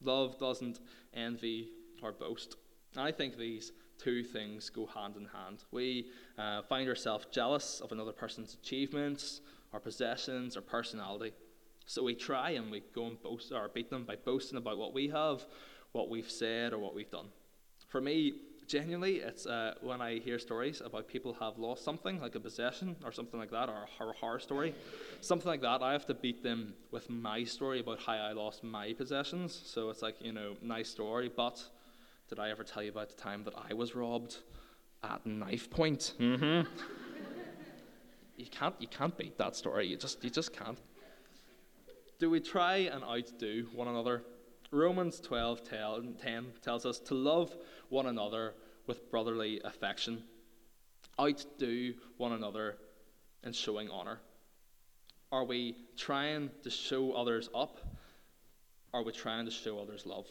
Love 0.00 0.38
doesn't 0.38 0.78
envy 1.14 1.68
or 2.02 2.12
boast. 2.12 2.56
I 2.96 3.10
think 3.10 3.36
these 3.36 3.72
two 3.98 4.22
things 4.22 4.70
go 4.70 4.86
hand 4.86 5.16
in 5.16 5.26
hand. 5.26 5.64
We 5.70 6.06
uh, 6.38 6.62
find 6.62 6.88
ourselves 6.88 7.26
jealous 7.30 7.80
of 7.80 7.92
another 7.92 8.12
person's 8.12 8.54
achievements, 8.54 9.40
or 9.72 9.80
possessions, 9.80 10.56
or 10.56 10.62
personality. 10.62 11.32
So 11.86 12.02
we 12.02 12.14
try 12.14 12.50
and 12.50 12.70
we 12.70 12.82
go 12.94 13.06
and 13.06 13.22
boast 13.22 13.52
or 13.52 13.68
beat 13.68 13.90
them 13.90 14.04
by 14.04 14.16
boasting 14.16 14.58
about 14.58 14.78
what 14.78 14.94
we 14.94 15.08
have, 15.08 15.44
what 15.92 16.08
we've 16.08 16.30
said, 16.30 16.72
or 16.72 16.78
what 16.78 16.94
we've 16.94 17.10
done. 17.10 17.28
For 17.88 18.00
me, 18.00 18.34
genuinely, 18.66 19.16
it's 19.16 19.46
uh, 19.46 19.74
when 19.80 20.00
I 20.00 20.18
hear 20.18 20.38
stories 20.38 20.82
about 20.84 21.08
people 21.08 21.34
have 21.40 21.58
lost 21.58 21.84
something, 21.84 22.20
like 22.20 22.34
a 22.34 22.40
possession 22.40 22.96
or 23.04 23.12
something 23.12 23.40
like 23.40 23.50
that, 23.50 23.68
or 23.68 23.86
a 24.00 24.12
horror 24.12 24.38
story, 24.38 24.74
something 25.22 25.48
like 25.48 25.62
that, 25.62 25.82
I 25.82 25.92
have 25.92 26.06
to 26.06 26.14
beat 26.14 26.42
them 26.42 26.74
with 26.90 27.08
my 27.08 27.44
story 27.44 27.80
about 27.80 28.00
how 28.00 28.12
I 28.12 28.32
lost 28.32 28.62
my 28.62 28.92
possessions. 28.92 29.58
So 29.64 29.88
it's 29.90 30.02
like, 30.02 30.16
you 30.20 30.32
know, 30.32 30.56
nice 30.62 30.90
story, 30.90 31.30
but 31.34 31.62
did 32.28 32.38
I 32.38 32.50
ever 32.50 32.62
tell 32.62 32.82
you 32.82 32.90
about 32.90 33.08
the 33.08 33.14
time 33.14 33.42
that 33.44 33.54
I 33.56 33.72
was 33.72 33.94
robbed 33.94 34.36
at 35.02 35.24
knife 35.24 35.70
point? 35.70 36.14
Mm-hmm. 36.20 36.68
you 38.36 38.46
can't, 38.46 38.74
you 38.78 38.88
can't 38.88 39.16
beat 39.16 39.38
that 39.38 39.56
story. 39.56 39.86
You 39.86 39.96
just, 39.96 40.22
you 40.22 40.30
just 40.30 40.52
can't. 40.52 40.78
Do 42.18 42.28
we 42.28 42.40
try 42.40 42.76
and 42.92 43.02
outdo 43.02 43.68
one 43.74 43.88
another? 43.88 44.24
Romans 44.70 45.20
12 45.20 45.64
tell, 45.64 46.02
10 46.22 46.46
tells 46.60 46.84
us 46.84 46.98
to 47.00 47.14
love 47.14 47.56
one 47.88 48.06
another 48.06 48.54
with 48.86 49.10
brotherly 49.10 49.60
affection, 49.64 50.22
outdo 51.18 51.94
one 52.18 52.32
another 52.32 52.76
in 53.44 53.52
showing 53.52 53.88
honor. 53.88 54.20
Are 55.32 55.44
we 55.44 55.76
trying 55.96 56.50
to 56.62 56.70
show 56.70 57.12
others 57.12 57.48
up? 57.54 57.78
Are 58.92 59.02
we 59.02 59.12
trying 59.12 59.46
to 59.46 59.50
show 59.50 59.78
others 59.78 60.04
love? 60.04 60.26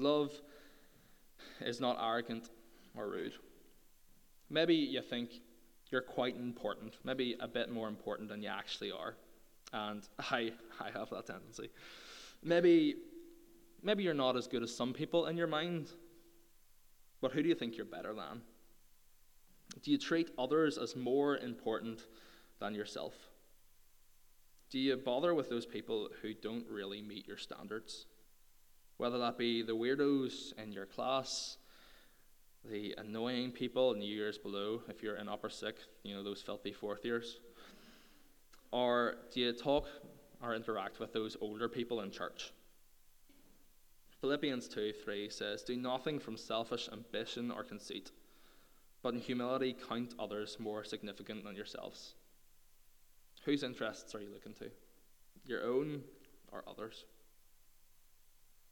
Love 0.00 0.32
is 1.60 1.80
not 1.80 1.98
arrogant 2.00 2.48
or 2.96 3.10
rude. 3.10 3.34
Maybe 4.48 4.74
you 4.74 5.02
think 5.02 5.30
you're 5.90 6.00
quite 6.00 6.36
important, 6.36 6.94
maybe 7.04 7.36
a 7.38 7.46
bit 7.46 7.70
more 7.70 7.86
important 7.86 8.28
than 8.28 8.42
you 8.42 8.48
actually 8.48 8.90
are. 8.90 9.16
And 9.72 10.02
I, 10.18 10.52
I 10.80 10.90
have 10.90 11.10
that 11.10 11.26
tendency. 11.26 11.70
Maybe, 12.42 12.96
maybe 13.82 14.02
you're 14.02 14.14
not 14.14 14.36
as 14.36 14.46
good 14.46 14.62
as 14.62 14.74
some 14.74 14.94
people 14.94 15.26
in 15.26 15.36
your 15.36 15.46
mind, 15.46 15.90
but 17.20 17.32
who 17.32 17.42
do 17.42 17.48
you 17.48 17.54
think 17.54 17.76
you're 17.76 17.84
better 17.84 18.14
than? 18.14 18.40
Do 19.82 19.90
you 19.90 19.98
treat 19.98 20.30
others 20.38 20.78
as 20.78 20.96
more 20.96 21.36
important 21.36 22.06
than 22.58 22.74
yourself? 22.74 23.14
Do 24.70 24.78
you 24.78 24.96
bother 24.96 25.34
with 25.34 25.50
those 25.50 25.66
people 25.66 26.08
who 26.22 26.32
don't 26.32 26.64
really 26.68 27.02
meet 27.02 27.28
your 27.28 27.36
standards? 27.36 28.06
Whether 29.00 29.18
that 29.20 29.38
be 29.38 29.62
the 29.62 29.74
weirdos 29.74 30.52
in 30.62 30.72
your 30.72 30.84
class, 30.84 31.56
the 32.70 32.94
annoying 32.98 33.50
people 33.50 33.94
in 33.94 33.98
the 33.98 34.04
years 34.04 34.36
below, 34.36 34.82
if 34.90 35.02
you're 35.02 35.16
in 35.16 35.26
upper 35.26 35.48
sixth, 35.48 35.88
you 36.02 36.14
know, 36.14 36.22
those 36.22 36.42
filthy 36.42 36.74
fourth 36.74 37.02
years. 37.02 37.40
Or 38.72 39.14
do 39.32 39.40
you 39.40 39.54
talk 39.54 39.86
or 40.42 40.54
interact 40.54 41.00
with 41.00 41.14
those 41.14 41.34
older 41.40 41.66
people 41.66 42.02
in 42.02 42.10
church. 42.10 42.52
Philippians 44.20 44.68
2 44.68 44.92
3 45.02 45.30
says, 45.30 45.62
Do 45.62 45.78
nothing 45.78 46.18
from 46.18 46.36
selfish 46.36 46.90
ambition 46.92 47.50
or 47.50 47.64
conceit, 47.64 48.10
but 49.02 49.14
in 49.14 49.20
humility 49.20 49.74
count 49.88 50.12
others 50.18 50.58
more 50.60 50.84
significant 50.84 51.42
than 51.44 51.56
yourselves. 51.56 52.16
Whose 53.44 53.62
interests 53.62 54.14
are 54.14 54.20
you 54.20 54.28
looking 54.30 54.52
to? 54.56 54.70
Your 55.46 55.64
own 55.64 56.02
or 56.52 56.64
others? 56.68 57.06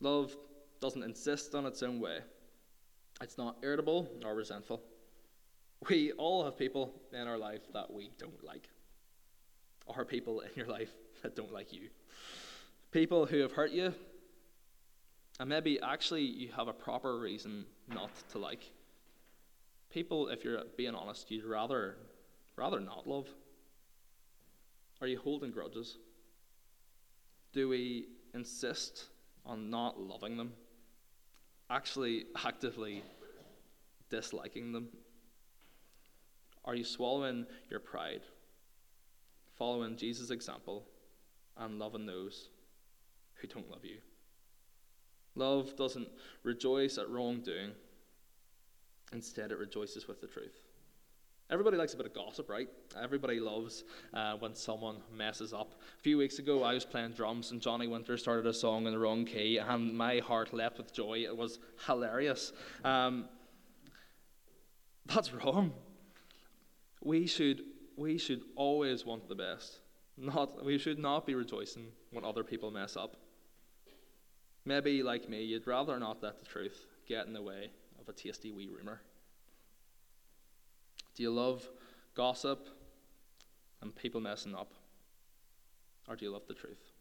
Love 0.00 0.36
doesn't 0.80 1.02
insist 1.02 1.54
on 1.54 1.66
its 1.66 1.82
own 1.82 2.00
way, 2.00 2.20
it's 3.20 3.36
not 3.36 3.56
irritable 3.62 4.08
or 4.24 4.34
resentful. 4.34 4.82
We 5.88 6.12
all 6.12 6.44
have 6.44 6.58
people 6.58 6.92
in 7.12 7.28
our 7.28 7.38
life 7.38 7.62
that 7.72 7.92
we 7.92 8.10
don't 8.18 8.44
like, 8.44 8.68
or 9.86 10.04
people 10.04 10.40
in 10.40 10.50
your 10.56 10.66
life 10.66 10.90
that 11.22 11.36
don't 11.36 11.52
like 11.52 11.72
you. 11.72 11.88
People 12.90 13.26
who 13.26 13.38
have 13.38 13.52
hurt 13.52 13.70
you, 13.70 13.92
and 15.40 15.48
maybe 15.48 15.80
actually 15.80 16.22
you 16.22 16.50
have 16.56 16.68
a 16.68 16.72
proper 16.72 17.18
reason 17.18 17.64
not 17.92 18.10
to 18.32 18.38
like. 18.38 18.70
People, 19.90 20.28
if 20.28 20.44
you're 20.44 20.62
being 20.76 20.94
honest, 20.94 21.30
you'd 21.30 21.44
rather 21.44 21.96
rather 22.56 22.80
not 22.80 23.06
love. 23.06 23.28
Are 25.00 25.06
you 25.06 25.18
holding 25.18 25.52
grudges? 25.52 25.96
Do 27.52 27.68
we 27.68 28.06
insist 28.34 29.04
on 29.44 29.70
not 29.70 30.00
loving 30.00 30.36
them? 30.36 30.52
Actually, 31.70 32.26
actively 32.44 33.02
disliking 34.10 34.72
them? 34.72 34.88
Are 36.64 36.74
you 36.74 36.84
swallowing 36.84 37.46
your 37.70 37.80
pride? 37.80 38.22
Following 39.56 39.96
Jesus' 39.96 40.30
example 40.30 40.84
and 41.56 41.78
loving 41.78 42.06
those 42.06 42.48
who 43.34 43.48
don't 43.48 43.70
love 43.70 43.84
you. 43.84 43.98
Love 45.34 45.76
doesn't 45.76 46.08
rejoice 46.42 46.98
at 46.98 47.08
wrongdoing, 47.08 47.70
instead, 49.12 49.52
it 49.52 49.58
rejoices 49.58 50.08
with 50.08 50.20
the 50.20 50.26
truth. 50.26 50.67
Everybody 51.50 51.78
likes 51.78 51.94
a 51.94 51.96
bit 51.96 52.04
of 52.04 52.12
gossip, 52.12 52.50
right? 52.50 52.68
Everybody 53.00 53.40
loves 53.40 53.84
uh, 54.12 54.34
when 54.34 54.54
someone 54.54 54.96
messes 55.16 55.54
up. 55.54 55.80
A 55.98 56.02
few 56.02 56.18
weeks 56.18 56.38
ago, 56.38 56.62
I 56.62 56.74
was 56.74 56.84
playing 56.84 57.12
drums, 57.12 57.52
and 57.52 57.60
Johnny 57.60 57.86
Winter 57.86 58.18
started 58.18 58.46
a 58.46 58.52
song 58.52 58.86
in 58.86 58.92
the 58.92 58.98
wrong 58.98 59.24
key, 59.24 59.56
and 59.56 59.96
my 59.96 60.18
heart 60.18 60.52
leapt 60.52 60.76
with 60.76 60.92
joy. 60.92 61.20
It 61.20 61.34
was 61.34 61.58
hilarious. 61.86 62.52
Um, 62.84 63.30
that's 65.06 65.32
wrong. 65.32 65.72
We 67.02 67.26
should, 67.26 67.62
we 67.96 68.18
should 68.18 68.42
always 68.54 69.06
want 69.06 69.28
the 69.28 69.34
best 69.34 69.78
Not, 70.18 70.62
we 70.62 70.76
should 70.76 70.98
not 70.98 71.26
be 71.26 71.34
rejoicing 71.34 71.92
when 72.10 72.24
other 72.24 72.44
people 72.44 72.70
mess 72.70 72.94
up. 72.94 73.16
Maybe, 74.66 75.02
like 75.02 75.30
me, 75.30 75.44
you'd 75.44 75.66
rather 75.66 75.98
not 75.98 76.22
let 76.22 76.38
the 76.38 76.44
truth 76.44 76.84
get 77.06 77.26
in 77.26 77.32
the 77.32 77.40
way 77.40 77.70
of 77.98 78.06
a 78.08 78.12
tasty 78.12 78.52
wee 78.52 78.68
rumour. 78.68 79.00
Do 81.18 81.24
you 81.24 81.32
love 81.32 81.68
gossip 82.14 82.68
and 83.82 83.92
people 83.92 84.20
messing 84.20 84.54
up? 84.54 84.72
Or 86.06 86.14
do 86.14 86.24
you 86.24 86.30
love 86.30 86.46
the 86.46 86.54
truth? 86.54 86.92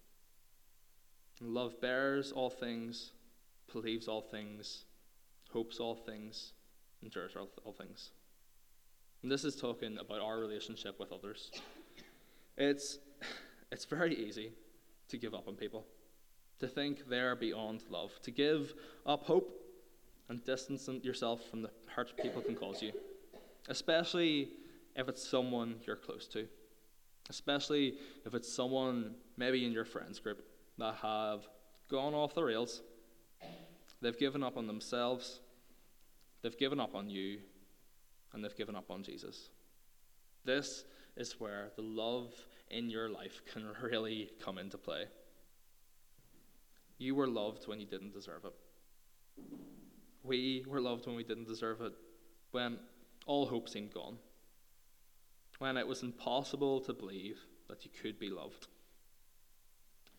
Love 1.39 1.79
bears 1.79 2.31
all 2.31 2.49
things, 2.49 3.11
believes 3.71 4.07
all 4.07 4.21
things, 4.21 4.85
hopes 5.53 5.79
all 5.79 5.93
things, 5.93 6.53
endures 7.03 7.35
all, 7.35 7.47
all 7.63 7.73
things. 7.73 8.09
And 9.21 9.31
this 9.31 9.43
is 9.43 9.55
talking 9.55 9.99
about 9.99 10.19
our 10.19 10.39
relationship 10.39 10.99
with 10.99 11.11
others. 11.11 11.51
It's, 12.57 12.97
it's 13.71 13.85
very 13.85 14.15
easy 14.15 14.51
to 15.09 15.17
give 15.19 15.35
up 15.35 15.47
on 15.47 15.53
people, 15.53 15.85
to 16.57 16.67
think 16.67 17.07
they're 17.07 17.35
beyond 17.35 17.83
love, 17.91 18.19
to 18.23 18.31
give 18.31 18.73
up 19.05 19.25
hope 19.25 19.61
and 20.27 20.43
distance 20.43 20.89
yourself 21.03 21.47
from 21.51 21.61
the 21.61 21.69
hurt 21.95 22.17
people 22.17 22.41
can 22.41 22.55
cause 22.55 22.81
you, 22.81 22.93
especially 23.67 24.49
if 24.95 25.07
it's 25.07 25.27
someone 25.27 25.75
you're 25.85 25.95
close 25.95 26.27
to, 26.27 26.47
especially 27.29 27.95
if 28.25 28.33
it's 28.33 28.53
someone 28.53 29.15
maybe 29.37 29.65
in 29.65 29.71
your 29.71 29.85
friends 29.85 30.19
group 30.19 30.43
that 30.77 30.95
have 30.95 31.47
gone 31.89 32.13
off 32.13 32.33
the 32.33 32.43
rails. 32.43 32.81
They've 34.01 34.17
given 34.17 34.43
up 34.43 34.57
on 34.57 34.67
themselves, 34.67 35.39
they've 36.41 36.57
given 36.57 36.79
up 36.79 36.95
on 36.95 37.09
you, 37.09 37.39
and 38.33 38.43
they've 38.43 38.55
given 38.55 38.75
up 38.75 38.91
on 38.91 39.03
Jesus. 39.03 39.49
This 40.45 40.85
is 41.15 41.39
where 41.39 41.71
the 41.75 41.81
love 41.81 42.33
in 42.69 42.89
your 42.89 43.09
life 43.09 43.41
can 43.51 43.65
really 43.81 44.29
come 44.43 44.57
into 44.57 44.77
play. 44.77 45.05
You 46.97 47.15
were 47.15 47.27
loved 47.27 47.67
when 47.67 47.79
you 47.79 47.85
didn't 47.85 48.13
deserve 48.13 48.45
it. 48.45 48.53
We 50.23 50.65
were 50.67 50.81
loved 50.81 51.05
when 51.05 51.15
we 51.15 51.23
didn't 51.23 51.47
deserve 51.47 51.81
it, 51.81 51.93
when 52.51 52.79
all 53.27 53.45
hope 53.45 53.69
seemed 53.69 53.93
gone, 53.93 54.17
when 55.59 55.77
it 55.77 55.87
was 55.87 56.01
impossible 56.01 56.81
to 56.81 56.93
believe 56.93 57.39
that 57.67 57.85
you 57.85 57.91
could 58.01 58.17
be 58.17 58.29
loved. 58.29 58.67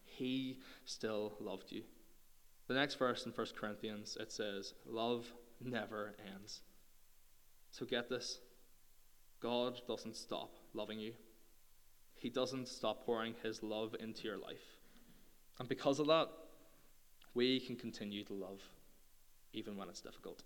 He 0.05 0.59
still 0.85 1.33
loved 1.41 1.73
you. 1.73 1.83
The 2.69 2.75
next 2.75 2.97
verse 2.97 3.25
in 3.25 3.33
1 3.33 3.47
Corinthians, 3.59 4.17
it 4.21 4.31
says, 4.31 4.75
Love 4.87 5.33
never 5.61 6.15
ends. 6.35 6.61
So 7.71 7.87
get 7.87 8.09
this 8.09 8.41
God 9.41 9.81
doesn't 9.87 10.17
stop 10.17 10.55
loving 10.75 11.01
you, 11.01 11.15
He 12.15 12.29
doesn't 12.29 12.69
stop 12.69 13.05
pouring 13.05 13.35
His 13.43 13.63
love 13.63 13.97
into 13.99 14.25
your 14.25 14.39
life. 14.39 14.77
And 15.59 15.69
because 15.69 15.99
of 15.99 16.07
that, 16.09 16.29
we 17.35 17.61
can 17.61 17.77
continue 17.77 18.25
to 18.25 18.35
love 18.35 18.61
even 19.53 19.77
when 19.77 19.89
it's 19.89 20.01
difficult. 20.01 20.43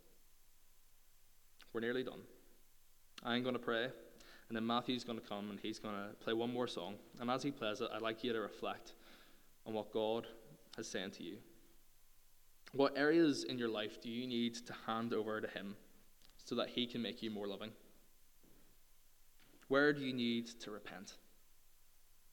We're 1.72 1.80
nearly 1.80 2.04
done. 2.04 2.20
I'm 3.24 3.42
going 3.42 3.54
to 3.54 3.60
pray, 3.60 3.84
and 3.84 4.56
then 4.56 4.66
Matthew's 4.66 5.04
going 5.04 5.18
to 5.18 5.26
come 5.26 5.50
and 5.50 5.60
he's 5.60 5.78
going 5.78 5.94
to 5.94 6.14
play 6.16 6.32
one 6.32 6.52
more 6.52 6.66
song. 6.66 6.96
And 7.20 7.30
as 7.30 7.42
he 7.42 7.50
plays 7.50 7.80
it, 7.80 7.88
I'd 7.94 8.02
like 8.02 8.24
you 8.24 8.32
to 8.32 8.40
reflect 8.40 8.94
on 9.66 9.74
what 9.74 9.92
God 9.92 10.26
has 10.76 10.88
said 10.88 11.12
to 11.14 11.22
you. 11.22 11.36
What 12.72 12.96
areas 12.96 13.44
in 13.44 13.58
your 13.58 13.68
life 13.68 14.00
do 14.00 14.08
you 14.08 14.26
need 14.26 14.54
to 14.66 14.72
hand 14.86 15.12
over 15.12 15.40
to 15.40 15.48
Him 15.48 15.76
so 16.44 16.54
that 16.54 16.70
He 16.70 16.86
can 16.86 17.02
make 17.02 17.22
you 17.22 17.30
more 17.30 17.46
loving? 17.46 17.70
Where 19.68 19.92
do 19.92 20.00
you 20.00 20.12
need 20.12 20.46
to 20.60 20.70
repent? 20.70 21.14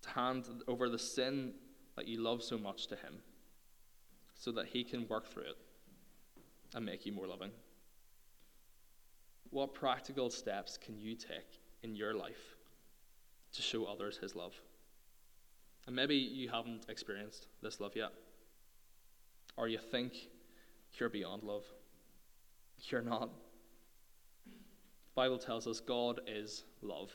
To 0.04 0.10
hand 0.10 0.46
over 0.68 0.90
the 0.90 1.00
sin 1.00 1.54
that 1.98 2.08
you 2.08 2.22
love 2.22 2.42
so 2.42 2.58
much 2.58 2.88
to 2.88 2.96
Him 2.96 3.20
so 4.34 4.52
that 4.54 4.68
He 4.68 4.86
can 4.86 5.08
work 5.10 5.28
through 5.28 5.44
it 5.44 5.58
and 6.74 6.86
make 6.86 7.06
you 7.06 7.12
more 7.12 7.28
loving? 7.28 7.52
What 9.52 9.74
practical 9.74 10.30
steps 10.30 10.78
can 10.78 10.98
you 10.98 11.16
take 11.16 11.60
in 11.82 11.96
your 11.96 12.14
life 12.14 12.56
to 13.54 13.62
show 13.62 13.86
others 13.86 14.18
His 14.18 14.36
love? 14.36 14.54
And 15.88 15.96
maybe 15.96 16.16
you 16.16 16.50
haven't 16.50 16.86
experienced 16.88 17.48
this 17.64 17.80
love 17.80 17.96
yet, 17.96 18.12
or 19.58 19.68
you 19.68 19.80
think 19.80 20.14
you're 21.00 21.10
beyond 21.10 21.44
love. 21.44 21.64
You're 22.90 23.02
not. 23.02 23.30
The 24.46 25.16
Bible 25.16 25.40
tells 25.40 25.68
us 25.68 25.80
God 25.80 26.22
is 26.28 26.64
love. 26.82 27.12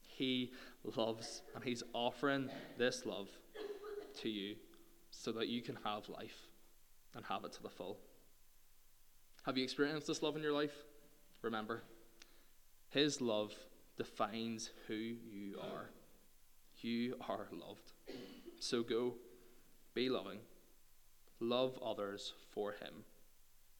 He 0.00 0.52
loves, 0.96 1.42
and 1.54 1.64
He's 1.64 1.82
offering 1.94 2.50
this 2.76 3.06
love 3.06 3.28
to 4.20 4.28
you 4.28 4.56
so 5.10 5.32
that 5.32 5.48
you 5.48 5.62
can 5.62 5.78
have 5.84 6.08
life 6.08 6.48
and 7.14 7.24
have 7.24 7.44
it 7.44 7.52
to 7.54 7.62
the 7.62 7.70
full. 7.70 7.98
Have 9.46 9.56
you 9.56 9.64
experienced 9.64 10.06
this 10.06 10.22
love 10.22 10.36
in 10.36 10.42
your 10.42 10.52
life? 10.52 10.74
Remember, 11.42 11.82
His 12.90 13.20
love 13.20 13.54
defines 13.96 14.70
who 14.86 14.94
you 14.94 15.58
are. 15.60 15.90
You 16.80 17.16
are 17.28 17.48
loved. 17.52 17.92
So 18.60 18.82
go, 18.82 19.14
be 19.94 20.08
loving, 20.08 20.38
love 21.40 21.78
others 21.84 22.32
for 22.50 22.72
Him 22.72 23.04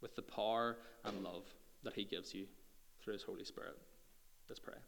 with 0.01 0.15
the 0.17 0.23
power 0.23 0.79
and 1.05 1.23
love 1.23 1.45
that 1.83 1.95
He 1.95 2.05
gives 2.05 2.35
you 2.35 2.47
through 3.01 3.15
His 3.15 3.23
Holy 3.23 3.45
Spirit. 3.45 3.77
Let's 4.49 4.61
pray. 4.61 4.79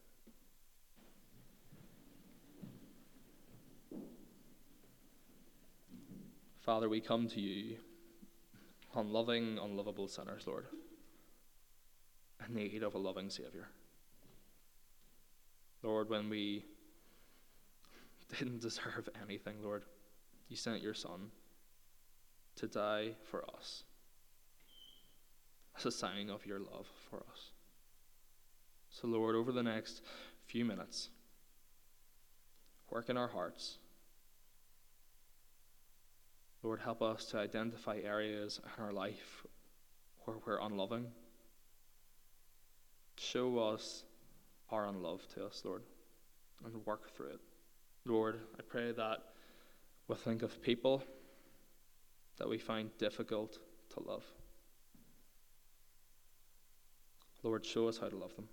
Father, 6.61 6.88
we 6.88 7.00
come 7.00 7.26
to 7.28 7.40
you, 7.40 7.76
unloving, 8.94 9.59
unlovable 9.59 10.09
sinners, 10.09 10.46
Lord, 10.46 10.66
in 12.46 12.55
need 12.55 12.83
of 12.83 12.94
a 12.94 12.98
loving 12.98 13.31
Saviour. 13.31 13.68
Lord, 15.83 16.11
when 16.11 16.29
we 16.29 16.64
didn't 18.38 18.61
deserve 18.61 19.09
anything, 19.22 19.57
Lord, 19.62 19.85
you 20.48 20.57
sent 20.57 20.83
your 20.83 20.94
Son 20.94 21.31
to 22.57 22.66
die 22.66 23.12
for 23.31 23.44
us 23.57 23.85
as 25.76 25.87
a 25.87 25.90
sign 25.90 26.29
of 26.29 26.44
your 26.44 26.59
love 26.59 26.87
for 27.09 27.18
us. 27.31 27.53
So, 28.90 29.07
Lord, 29.07 29.37
over 29.37 29.53
the 29.53 29.62
next 29.62 30.03
few 30.46 30.64
minutes, 30.64 31.09
work 32.90 33.09
in 33.09 33.16
our 33.16 33.29
hearts. 33.29 33.79
Lord, 36.62 36.81
help 36.81 37.00
us 37.00 37.24
to 37.26 37.38
identify 37.38 37.98
areas 38.05 38.61
in 38.76 38.85
our 38.85 38.92
life 38.92 39.46
where 40.24 40.37
we're 40.44 40.61
unloving. 40.61 41.07
Show 43.20 43.59
us 43.59 44.04
our 44.70 44.87
unlove 44.87 45.26
to 45.35 45.44
us, 45.44 45.61
Lord, 45.62 45.83
and 46.64 46.87
work 46.87 47.14
through 47.14 47.28
it. 47.28 47.40
Lord, 48.06 48.40
I 48.59 48.62
pray 48.62 48.92
that 48.92 49.18
we'll 50.09 50.16
think 50.16 50.42
of 50.42 50.62
people 50.62 51.04
that 52.38 52.48
we 52.48 52.56
find 52.56 52.96
difficult 52.96 53.59
to 53.90 54.02
love. 54.02 54.24
Lord, 57.42 57.66
show 57.66 57.88
us 57.88 57.98
how 57.98 58.09
to 58.09 58.16
love 58.16 58.35
them. 58.37 58.48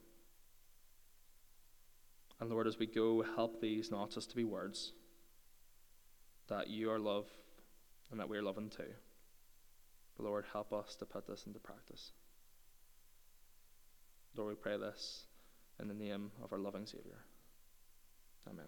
And 2.41 2.49
Lord, 2.49 2.67
as 2.67 2.77
we 2.77 2.87
go, 2.87 3.23
help 3.23 3.61
these 3.61 3.89
not 3.89 4.11
just 4.11 4.31
to 4.31 4.35
be 4.35 4.43
words, 4.43 4.91
that 6.49 6.67
you 6.67 6.91
are 6.91 6.99
love 6.99 7.27
and 8.11 8.19
that 8.19 8.27
we 8.27 8.37
are 8.37 8.43
loving 8.43 8.69
too. 8.69 8.93
But 10.17 10.25
Lord, 10.25 10.43
help 10.51 10.73
us 10.73 10.97
to 10.97 11.05
put 11.05 11.25
this 11.25 11.45
into 11.47 11.59
practice. 11.59 12.11
Lord, 14.37 14.49
we 14.49 14.55
pray 14.55 14.77
this 14.77 15.25
in 15.79 15.87
the 15.87 15.93
name 15.93 16.31
of 16.43 16.53
our 16.53 16.59
loving 16.59 16.85
Saviour. 16.85 17.17
Amen. 18.47 18.67